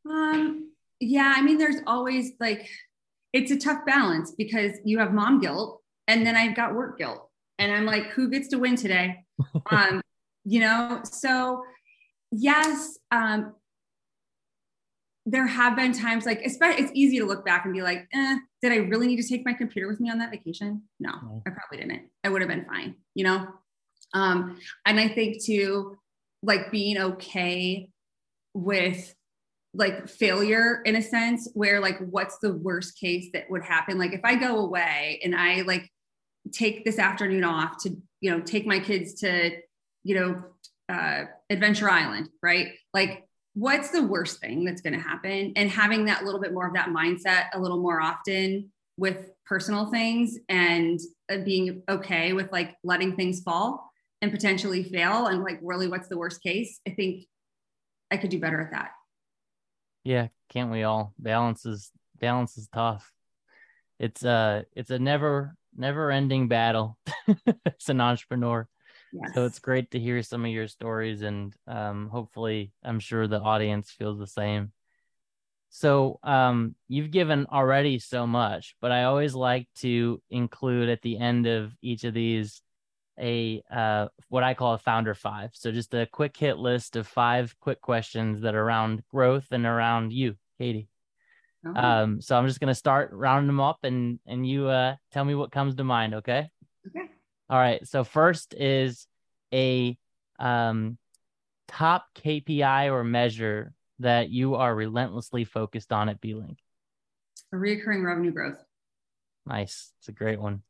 Um 0.08 0.55
yeah, 1.00 1.34
I 1.36 1.42
mean, 1.42 1.58
there's 1.58 1.80
always 1.86 2.32
like, 2.40 2.68
it's 3.32 3.50
a 3.50 3.58
tough 3.58 3.84
balance 3.86 4.32
because 4.36 4.72
you 4.84 4.98
have 4.98 5.12
mom 5.12 5.40
guilt 5.40 5.82
and 6.08 6.26
then 6.26 6.36
I've 6.36 6.56
got 6.56 6.74
work 6.74 6.98
guilt. 6.98 7.28
And 7.58 7.72
I'm 7.72 7.86
like, 7.86 8.06
who 8.08 8.30
gets 8.30 8.48
to 8.48 8.58
win 8.58 8.76
today? 8.76 9.24
um, 9.70 10.00
you 10.44 10.60
know, 10.60 11.00
so 11.04 11.64
yes, 12.30 12.98
um, 13.10 13.54
there 15.24 15.46
have 15.46 15.74
been 15.74 15.92
times 15.92 16.24
like, 16.24 16.42
especially 16.44 16.84
it's 16.84 16.92
easy 16.94 17.18
to 17.18 17.24
look 17.24 17.44
back 17.44 17.64
and 17.64 17.74
be 17.74 17.82
like, 17.82 18.06
eh, 18.12 18.36
did 18.62 18.72
I 18.72 18.76
really 18.76 19.08
need 19.08 19.20
to 19.20 19.28
take 19.28 19.44
my 19.44 19.52
computer 19.52 19.88
with 19.88 20.00
me 20.00 20.10
on 20.10 20.18
that 20.18 20.30
vacation? 20.30 20.82
No, 21.00 21.42
I 21.46 21.50
probably 21.50 21.78
didn't. 21.78 22.08
I 22.22 22.28
would 22.28 22.42
have 22.42 22.48
been 22.48 22.64
fine, 22.64 22.94
you 23.14 23.24
know? 23.24 23.48
Um, 24.14 24.60
and 24.84 25.00
I 25.00 25.08
think 25.08 25.42
too, 25.44 25.98
like 26.42 26.70
being 26.70 26.96
okay 26.96 27.90
with 28.54 29.14
like 29.76 30.08
failure 30.08 30.82
in 30.84 30.96
a 30.96 31.02
sense 31.02 31.48
where 31.54 31.80
like 31.80 31.98
what's 31.98 32.38
the 32.38 32.52
worst 32.52 32.98
case 32.98 33.28
that 33.32 33.50
would 33.50 33.62
happen? 33.62 33.98
Like 33.98 34.12
if 34.12 34.20
i 34.24 34.34
go 34.34 34.58
away 34.58 35.20
and 35.22 35.34
i 35.34 35.62
like 35.62 35.90
take 36.52 36.84
this 36.84 36.98
afternoon 36.98 37.44
off 37.44 37.82
to 37.82 37.96
you 38.20 38.30
know 38.30 38.40
take 38.40 38.66
my 38.66 38.78
kids 38.78 39.14
to 39.20 39.56
you 40.04 40.14
know 40.14 40.44
uh, 40.88 41.24
adventure 41.50 41.90
island 41.90 42.28
right? 42.42 42.68
Like 42.94 43.24
what's 43.54 43.90
the 43.90 44.02
worst 44.02 44.38
thing 44.38 44.64
that's 44.64 44.82
going 44.82 44.92
to 44.92 45.00
happen? 45.00 45.52
And 45.56 45.70
having 45.70 46.04
that 46.04 46.24
little 46.24 46.40
bit 46.40 46.52
more 46.52 46.66
of 46.66 46.74
that 46.74 46.90
mindset 46.90 47.46
a 47.54 47.60
little 47.60 47.80
more 47.80 48.00
often 48.00 48.70
with 48.98 49.30
personal 49.46 49.86
things 49.86 50.38
and 50.48 51.00
uh, 51.30 51.38
being 51.38 51.82
okay 51.88 52.32
with 52.34 52.52
like 52.52 52.76
letting 52.84 53.16
things 53.16 53.40
fall 53.40 53.90
and 54.22 54.30
potentially 54.30 54.84
fail 54.84 55.26
and 55.26 55.42
like 55.42 55.58
really 55.62 55.88
what's 55.88 56.08
the 56.08 56.18
worst 56.18 56.42
case? 56.42 56.80
I 56.86 56.90
think 56.90 57.24
i 58.10 58.16
could 58.16 58.30
do 58.30 58.38
better 58.38 58.60
at 58.60 58.70
that 58.70 58.90
yeah, 60.06 60.28
can't 60.50 60.70
we 60.70 60.84
all? 60.84 61.12
Balance 61.18 61.66
is 61.66 61.90
balance 62.20 62.56
is 62.56 62.68
tough. 62.68 63.12
It's 63.98 64.24
uh 64.24 64.62
it's 64.72 64.90
a 64.90 65.00
never 65.00 65.56
never 65.76 66.12
ending 66.12 66.46
battle 66.46 66.96
as 67.66 67.88
an 67.88 68.00
entrepreneur. 68.00 68.68
Yes. 69.12 69.32
So 69.34 69.46
it's 69.46 69.58
great 69.58 69.90
to 69.90 69.98
hear 69.98 70.22
some 70.22 70.44
of 70.44 70.50
your 70.52 70.68
stories 70.68 71.22
and 71.22 71.52
um 71.66 72.08
hopefully 72.08 72.72
I'm 72.84 73.00
sure 73.00 73.26
the 73.26 73.40
audience 73.40 73.90
feels 73.90 74.20
the 74.20 74.28
same. 74.28 74.70
So 75.70 76.20
um 76.22 76.76
you've 76.86 77.10
given 77.10 77.46
already 77.50 77.98
so 77.98 78.28
much, 78.28 78.76
but 78.80 78.92
I 78.92 79.04
always 79.04 79.34
like 79.34 79.68
to 79.78 80.22
include 80.30 80.88
at 80.88 81.02
the 81.02 81.18
end 81.18 81.46
of 81.46 81.72
each 81.82 82.04
of 82.04 82.14
these 82.14 82.62
a 83.18 83.62
uh, 83.70 84.08
what 84.28 84.42
I 84.42 84.54
call 84.54 84.74
a 84.74 84.78
founder 84.78 85.14
five. 85.14 85.50
So 85.54 85.72
just 85.72 85.94
a 85.94 86.06
quick 86.06 86.36
hit 86.36 86.58
list 86.58 86.96
of 86.96 87.06
five 87.06 87.54
quick 87.60 87.80
questions 87.80 88.42
that 88.42 88.54
are 88.54 88.62
around 88.62 89.02
growth 89.10 89.46
and 89.50 89.64
around 89.66 90.12
you, 90.12 90.36
Katie. 90.58 90.88
Oh. 91.66 91.74
Um, 91.74 92.20
so 92.20 92.36
I'm 92.36 92.46
just 92.46 92.60
gonna 92.60 92.74
start 92.74 93.10
rounding 93.12 93.48
them 93.48 93.60
up 93.60 93.78
and 93.82 94.18
and 94.26 94.46
you 94.46 94.68
uh, 94.68 94.96
tell 95.12 95.24
me 95.24 95.34
what 95.34 95.52
comes 95.52 95.74
to 95.76 95.84
mind. 95.84 96.14
Okay. 96.14 96.48
Okay. 96.88 97.06
All 97.48 97.58
right. 97.58 97.86
So 97.86 98.04
first 98.04 98.54
is 98.54 99.06
a 99.52 99.96
um, 100.38 100.98
top 101.68 102.06
KPI 102.14 102.92
or 102.92 103.04
measure 103.04 103.72
that 104.00 104.28
you 104.28 104.56
are 104.56 104.74
relentlessly 104.74 105.44
focused 105.44 105.92
on 105.92 106.08
at 106.08 106.20
B-Lynk? 106.20 106.58
A 107.52 107.56
reoccurring 107.56 108.04
revenue 108.04 108.32
growth. 108.32 108.62
Nice. 109.46 109.92
It's 110.00 110.08
a 110.08 110.12
great 110.12 110.40
one. 110.40 110.62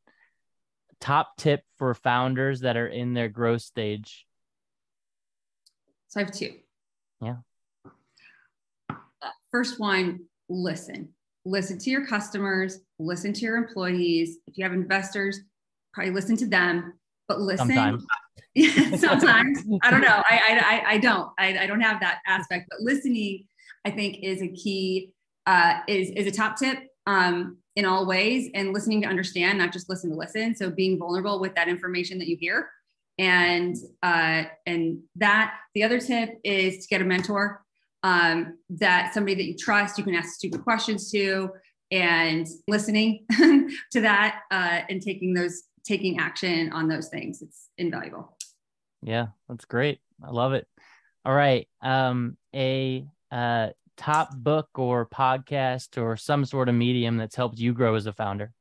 Top 0.99 1.37
tip 1.37 1.61
for 1.77 1.93
founders 1.93 2.61
that 2.61 2.77
are 2.77 2.87
in 2.87 3.13
their 3.13 3.29
growth 3.29 3.61
stage. 3.61 4.25
So 6.07 6.19
I 6.19 6.23
have 6.23 6.33
two. 6.33 6.53
Yeah. 7.21 7.35
First 9.51 9.79
one, 9.79 10.21
listen. 10.49 11.09
Listen 11.45 11.79
to 11.79 11.89
your 11.89 12.05
customers, 12.05 12.79
listen 12.99 13.31
to 13.33 13.41
your 13.41 13.55
employees. 13.55 14.37
If 14.47 14.57
you 14.57 14.65
have 14.65 14.73
investors, 14.73 15.39
probably 15.93 16.11
listen 16.11 16.35
to 16.37 16.47
them, 16.47 16.93
but 17.27 17.39
listen. 17.39 17.67
Sometimes. 17.67 18.05
Sometimes. 18.99 19.59
I 19.83 19.91
don't 19.91 20.01
know. 20.01 20.23
I, 20.29 20.83
I, 20.85 20.91
I 20.93 20.97
don't. 20.97 21.31
I, 21.37 21.57
I 21.59 21.67
don't 21.67 21.79
have 21.79 22.01
that 22.01 22.19
aspect, 22.27 22.67
but 22.69 22.81
listening, 22.81 23.45
I 23.85 23.91
think, 23.91 24.19
is 24.23 24.41
a 24.41 24.49
key, 24.49 25.11
uh, 25.45 25.79
is, 25.87 26.09
is 26.09 26.27
a 26.27 26.31
top 26.31 26.57
tip 26.57 26.79
um, 27.05 27.57
in 27.77 27.85
all 27.85 28.07
ways 28.07 28.49
and 28.55 28.73
listening 28.73 29.03
to 29.03 29.07
understand, 29.07 29.59
not 29.59 29.71
just 29.71 29.87
listen 29.87 30.09
to 30.09 30.15
listen. 30.15 30.55
So 30.55 30.71
being 30.71 30.97
vulnerable 30.97 31.39
with 31.39 31.53
that 31.55 31.69
information 31.69 32.17
that 32.17 32.27
you 32.27 32.35
hear. 32.35 32.69
And 33.19 33.75
uh, 34.03 34.43
and 34.65 34.99
that 35.15 35.53
the 35.73 35.83
other 35.83 35.99
tip 35.99 36.39
is 36.43 36.79
to 36.79 36.87
get 36.87 37.01
a 37.01 37.05
mentor 37.05 37.63
um, 38.03 38.57
that 38.69 39.13
somebody 39.13 39.35
that 39.35 39.45
you 39.45 39.55
trust, 39.55 39.97
you 39.97 40.03
can 40.03 40.15
ask 40.15 40.35
stupid 40.35 40.63
questions 40.63 41.11
to, 41.11 41.51
and 41.91 42.47
listening 42.67 43.25
to 43.31 44.01
that 44.01 44.41
uh, 44.51 44.81
and 44.89 45.01
taking 45.01 45.33
those 45.33 45.63
taking 45.83 46.19
action 46.19 46.71
on 46.73 46.87
those 46.87 47.09
things. 47.09 47.41
It's 47.41 47.69
invaluable. 47.77 48.37
Yeah, 49.01 49.27
that's 49.49 49.65
great. 49.65 49.99
I 50.23 50.31
love 50.31 50.53
it. 50.53 50.67
All 51.25 51.33
right. 51.33 51.67
Um, 51.81 52.37
a 52.53 53.07
uh, 53.31 53.69
top 53.97 54.35
book 54.35 54.69
or 54.75 55.05
podcast 55.05 56.01
or 56.01 56.15
some 56.15 56.45
sort 56.45 56.69
of 56.69 56.75
medium 56.75 57.17
that's 57.17 57.35
helped 57.35 57.57
you 57.57 57.73
grow 57.73 57.95
as 57.95 58.05
a 58.05 58.13
founder? 58.13 58.53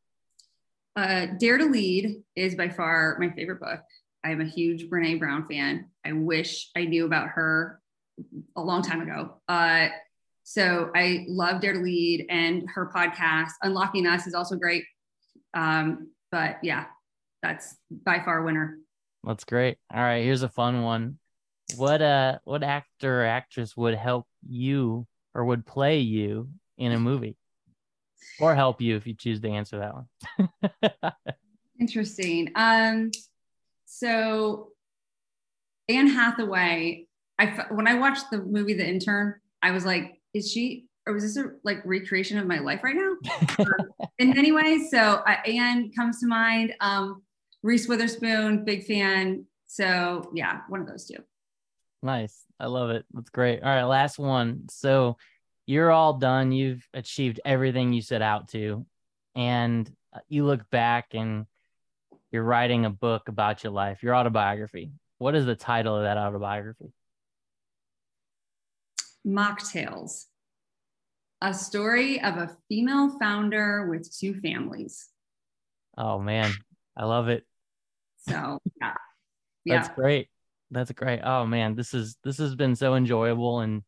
Uh, 0.97 1.27
Dare 1.39 1.59
to 1.59 1.67
Lead 1.67 2.23
is 2.35 2.55
by 2.55 2.69
far 2.69 3.19
my 3.21 3.31
favorite 3.31 3.61
book. 3.61 3.81
I'm 4.25 4.41
a 4.41 4.47
huge 4.47 4.89
Brené 4.91 5.19
Brown 5.19 5.47
fan. 5.47 5.91
I 6.05 6.13
wish 6.13 6.71
I 6.75 6.85
knew 6.85 7.05
about 7.05 7.29
her 7.29 7.81
a 8.57 8.63
long 8.63 8.83
time 8.83 9.03
ago. 9.03 9.41
Uh, 9.47 9.89
so 10.43 10.91
I 10.95 11.27
love 11.29 11.61
Dare 11.61 11.75
to 11.75 11.81
Lead 11.81 12.27
and 12.31 12.69
her 12.75 12.91
podcast. 12.95 13.51
Unlocking 13.63 14.07
Us 14.07 14.27
is 14.27 14.35
also 14.35 14.57
great. 14.57 14.85
Um, 15.55 16.11
but 16.33 16.57
yeah, 16.63 16.87
that's 17.43 17.77
by 17.91 18.21
far 18.25 18.43
winner. 18.43 18.79
That's 19.23 19.45
great. 19.45 19.79
All 19.93 20.01
right, 20.01 20.25
here's 20.25 20.43
a 20.43 20.49
fun 20.49 20.83
one. 20.83 21.19
What 21.77 22.01
uh 22.01 22.39
what 22.45 22.63
actor 22.63 23.23
or 23.23 23.27
actress 23.27 23.77
would 23.77 23.95
help 23.95 24.27
you 24.49 25.07
or 25.37 25.45
would 25.45 25.67
play 25.67 25.99
you 25.99 26.49
in 26.79 26.93
a 26.93 26.99
movie? 26.99 27.37
Or 28.41 28.55
help 28.55 28.81
you 28.81 28.97
if 28.97 29.07
you 29.07 29.15
choose 29.15 29.41
to 29.41 29.49
answer 29.49 29.79
that 29.79 29.95
one. 29.95 31.13
Interesting. 31.81 32.51
Um 32.57 33.11
so 33.85 34.71
Anne 35.89 36.09
Hathaway, 36.09 37.07
I 37.39 37.47
when 37.71 37.87
I 37.87 37.95
watched 37.95 38.31
the 38.31 38.39
movie 38.39 38.75
The 38.75 38.89
Intern, 38.89 39.35
I 39.63 39.71
was 39.71 39.85
like, 39.85 40.21
is 40.33 40.51
she 40.51 40.87
or 41.07 41.13
was 41.13 41.23
this 41.23 41.37
a 41.37 41.51
like 41.65 41.83
recreation 41.85 42.39
of 42.39 42.47
my 42.47 42.59
life 42.59 42.83
right 42.83 42.97
now? 42.97 43.13
um, 43.59 43.91
in 44.19 44.31
many 44.31 44.53
ways. 44.53 44.91
So 44.91 44.99
uh, 44.99 45.37
Anne 45.47 45.93
comes 45.93 46.19
to 46.21 46.27
mind. 46.27 46.75
Um, 46.81 47.23
Reese 47.63 47.89
Witherspoon, 47.89 48.65
big 48.65 48.85
fan. 48.85 49.45
So 49.67 50.31
yeah, 50.35 50.61
one 50.69 50.81
of 50.81 50.89
those 50.89 51.07
two. 51.07 51.23
Nice. 52.03 52.46
I 52.59 52.67
love 52.67 52.91
it. 52.91 53.05
That's 53.13 53.31
great. 53.31 53.63
All 53.63 53.69
right, 53.69 53.85
last 53.85 54.19
one. 54.19 54.69
So 54.71 55.17
you're 55.67 55.91
all 55.91 56.15
done. 56.15 56.53
You've 56.53 56.87
achieved 56.95 57.41
everything 57.45 57.93
you 57.93 58.03
set 58.03 58.23
out 58.23 58.49
to. 58.49 58.87
And 59.35 59.91
uh, 60.15 60.21
you 60.29 60.45
look 60.45 60.69
back 60.71 61.09
and 61.13 61.47
you're 62.31 62.43
writing 62.43 62.85
a 62.85 62.91
book 62.91 63.29
about 63.29 63.63
your 63.65 63.73
life, 63.73 64.03
your 64.03 64.15
autobiography. 64.15 64.93
What 65.19 65.35
is 65.35 65.47
the 65.47 65.55
title 65.55 65.97
of 65.97 66.05
that 66.05 66.17
autobiography? 66.17 66.93
Mocktails, 69.27 70.25
a 71.43 71.53
story 71.53 72.23
of 72.23 72.37
a 72.37 72.57
female 72.69 73.19
founder 73.19 73.89
with 73.89 74.11
two 74.17 74.35
families. 74.35 75.09
Oh 75.99 76.19
man, 76.19 76.53
I 76.97 77.07
love 77.07 77.29
it. 77.29 77.45
So 78.29 78.61
yeah, 78.81 78.95
that's 79.67 79.89
great. 79.89 80.29
That's 80.71 80.91
great. 80.93 81.21
Oh 81.23 81.47
man, 81.47 81.75
this 81.77 81.95
is 81.95 82.17
this 82.25 82.39
has 82.39 82.55
been 82.55 82.75
so 82.75 82.95
enjoyable, 82.95 83.61
and 83.61 83.83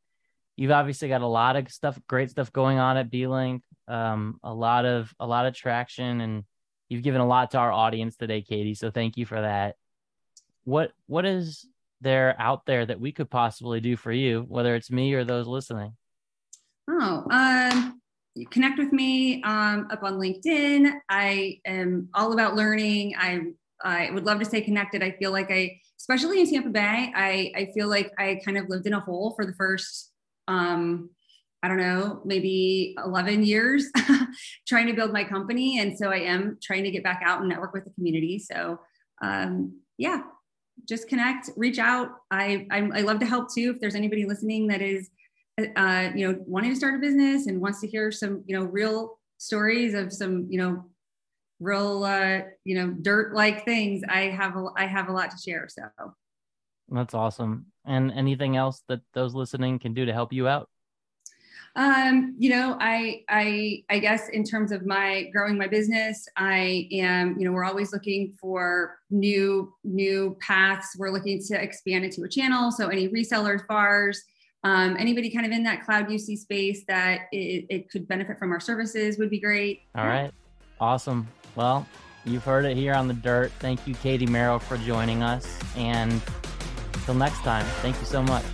you've 0.56 0.70
obviously 0.70 1.08
got 1.08 1.22
a 1.22 1.26
lot 1.26 1.56
of 1.56 1.70
stuff, 1.70 1.98
great 2.08 2.30
stuff 2.30 2.52
going 2.52 2.78
on 2.78 2.96
at 2.96 3.10
B-Lynk. 3.10 3.62
Um, 3.88 4.38
a 4.42 4.52
lot 4.52 4.84
of 4.84 5.12
a 5.18 5.26
lot 5.26 5.46
of 5.46 5.54
traction, 5.54 6.20
and 6.20 6.44
you've 6.88 7.02
given 7.02 7.20
a 7.20 7.26
lot 7.26 7.50
to 7.52 7.58
our 7.58 7.72
audience 7.72 8.16
today, 8.16 8.42
Katie. 8.42 8.74
So 8.74 8.90
thank 8.90 9.16
you 9.16 9.26
for 9.26 9.40
that. 9.40 9.76
What 10.64 10.92
what 11.06 11.24
is 11.24 11.66
there 12.00 12.36
out 12.38 12.64
there 12.66 12.86
that 12.86 13.00
we 13.00 13.10
could 13.10 13.28
possibly 13.28 13.80
do 13.80 13.96
for 13.96 14.12
you, 14.12 14.44
whether 14.48 14.74
it's 14.76 14.90
me 14.90 15.14
or 15.14 15.24
those 15.24 15.48
listening? 15.48 15.96
Oh, 16.88 17.26
um, 17.30 18.00
connect 18.50 18.78
with 18.78 18.92
me 18.92 19.42
um, 19.42 19.88
up 19.90 20.02
on 20.02 20.14
LinkedIn. 20.14 20.92
I 21.08 21.60
am 21.64 22.08
all 22.14 22.32
about 22.32 22.54
learning. 22.54 23.14
I 23.18 23.40
I 23.82 24.10
would 24.10 24.26
love 24.26 24.38
to 24.40 24.44
stay 24.44 24.60
connected. 24.60 25.02
I 25.02 25.12
feel 25.12 25.30
like 25.30 25.50
I, 25.50 25.80
especially 25.98 26.40
in 26.40 26.50
Tampa 26.50 26.70
Bay, 26.70 27.12
I, 27.14 27.52
I 27.56 27.68
feel 27.74 27.88
like 27.88 28.12
I 28.18 28.40
kind 28.44 28.56
of 28.56 28.68
lived 28.68 28.86
in 28.86 28.94
a 28.94 29.00
hole 29.00 29.34
for 29.34 29.44
the 29.44 29.54
first, 29.54 30.12
um, 30.46 31.10
I 31.62 31.68
don't 31.68 31.78
know, 31.78 32.22
maybe 32.24 32.94
11 33.04 33.42
years 33.44 33.90
trying 34.68 34.86
to 34.86 34.92
build 34.92 35.12
my 35.12 35.24
company. 35.24 35.80
And 35.80 35.98
so 35.98 36.10
I 36.10 36.18
am 36.18 36.58
trying 36.62 36.84
to 36.84 36.90
get 36.90 37.02
back 37.02 37.20
out 37.24 37.40
and 37.40 37.48
network 37.48 37.74
with 37.74 37.84
the 37.84 37.90
community. 37.90 38.38
So 38.38 38.78
um, 39.20 39.80
yeah, 39.96 40.22
just 40.88 41.08
connect, 41.08 41.50
reach 41.56 41.78
out. 41.78 42.10
I, 42.30 42.66
I, 42.70 42.78
I 42.94 43.00
love 43.00 43.18
to 43.20 43.26
help 43.26 43.52
too. 43.52 43.72
If 43.74 43.80
there's 43.80 43.96
anybody 43.96 44.24
listening 44.24 44.68
that 44.68 44.80
is, 44.80 45.10
uh, 45.76 46.10
you 46.14 46.28
know, 46.28 46.38
wanting 46.46 46.70
to 46.70 46.76
start 46.76 46.94
a 46.94 46.98
business 46.98 47.48
and 47.48 47.60
wants 47.60 47.80
to 47.80 47.88
hear 47.88 48.12
some, 48.12 48.44
you 48.46 48.56
know, 48.56 48.64
real 48.64 49.18
stories 49.38 49.94
of 49.94 50.12
some, 50.12 50.46
you 50.48 50.58
know, 50.58 50.84
real 51.60 52.04
uh, 52.04 52.40
you 52.64 52.74
know 52.74 52.90
dirt 53.02 53.34
like 53.34 53.64
things 53.64 54.02
i 54.08 54.22
have 54.22 54.56
a, 54.56 54.66
i 54.76 54.86
have 54.86 55.08
a 55.08 55.12
lot 55.12 55.30
to 55.30 55.36
share 55.38 55.68
so 55.68 55.82
that's 56.90 57.14
awesome 57.14 57.66
and 57.84 58.12
anything 58.12 58.56
else 58.56 58.82
that 58.88 59.00
those 59.14 59.34
listening 59.34 59.78
can 59.78 59.94
do 59.94 60.04
to 60.04 60.12
help 60.12 60.32
you 60.32 60.48
out 60.48 60.68
um, 61.76 62.34
you 62.38 62.50
know, 62.50 62.76
I, 62.80 63.22
I, 63.28 63.84
I 63.88 64.00
guess 64.00 64.28
in 64.30 64.42
terms 64.42 64.72
of 64.72 64.84
my 64.84 65.30
growing 65.32 65.56
my 65.56 65.68
business, 65.68 66.28
I 66.36 66.88
am, 66.90 67.38
you 67.38 67.44
know, 67.44 67.52
we're 67.52 67.64
always 67.64 67.92
looking 67.92 68.32
for 68.40 68.98
new, 69.10 69.72
new 69.84 70.36
paths. 70.40 70.96
We're 70.98 71.10
looking 71.10 71.40
to 71.44 71.62
expand 71.62 72.04
into 72.04 72.24
a 72.24 72.28
channel. 72.28 72.72
So 72.72 72.88
any 72.88 73.08
resellers, 73.08 73.64
VARs, 73.68 74.24
um, 74.64 74.96
anybody 74.98 75.30
kind 75.30 75.46
of 75.46 75.52
in 75.52 75.62
that 75.64 75.84
cloud 75.84 76.08
UC 76.08 76.38
space 76.38 76.84
that 76.88 77.22
it, 77.30 77.66
it 77.70 77.90
could 77.90 78.08
benefit 78.08 78.40
from 78.40 78.50
our 78.50 78.60
services 78.60 79.16
would 79.18 79.30
be 79.30 79.38
great. 79.38 79.82
All 79.94 80.04
right. 80.04 80.32
Awesome. 80.80 81.28
Well, 81.56 81.86
you've 82.24 82.44
heard 82.44 82.64
it 82.64 82.76
here 82.76 82.94
on 82.94 83.08
The 83.08 83.14
Dirt. 83.14 83.50
Thank 83.58 83.86
you, 83.86 83.94
Katie 83.94 84.26
Merrill, 84.26 84.58
for 84.58 84.76
joining 84.78 85.22
us. 85.22 85.58
And 85.76 86.20
until 86.94 87.14
next 87.14 87.38
time, 87.38 87.64
thank 87.82 87.98
you 87.98 88.06
so 88.06 88.22
much. 88.22 88.44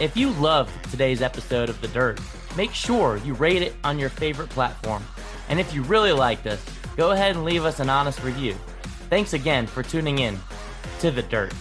If 0.00 0.16
you 0.16 0.30
loved 0.32 0.70
today's 0.90 1.22
episode 1.22 1.68
of 1.68 1.80
The 1.80 1.88
Dirt, 1.88 2.20
make 2.56 2.72
sure 2.72 3.16
you 3.18 3.34
rate 3.34 3.62
it 3.62 3.74
on 3.82 3.98
your 3.98 4.10
favorite 4.10 4.50
platform. 4.50 5.02
And 5.48 5.58
if 5.58 5.72
you 5.72 5.82
really 5.82 6.12
liked 6.12 6.46
us, 6.46 6.64
go 6.96 7.12
ahead 7.12 7.34
and 7.34 7.44
leave 7.44 7.64
us 7.64 7.80
an 7.80 7.88
honest 7.88 8.22
review. 8.22 8.54
Thanks 9.08 9.32
again 9.32 9.66
for 9.66 9.82
tuning 9.82 10.18
in 10.18 10.38
to 11.00 11.10
The 11.10 11.22
Dirt. 11.22 11.54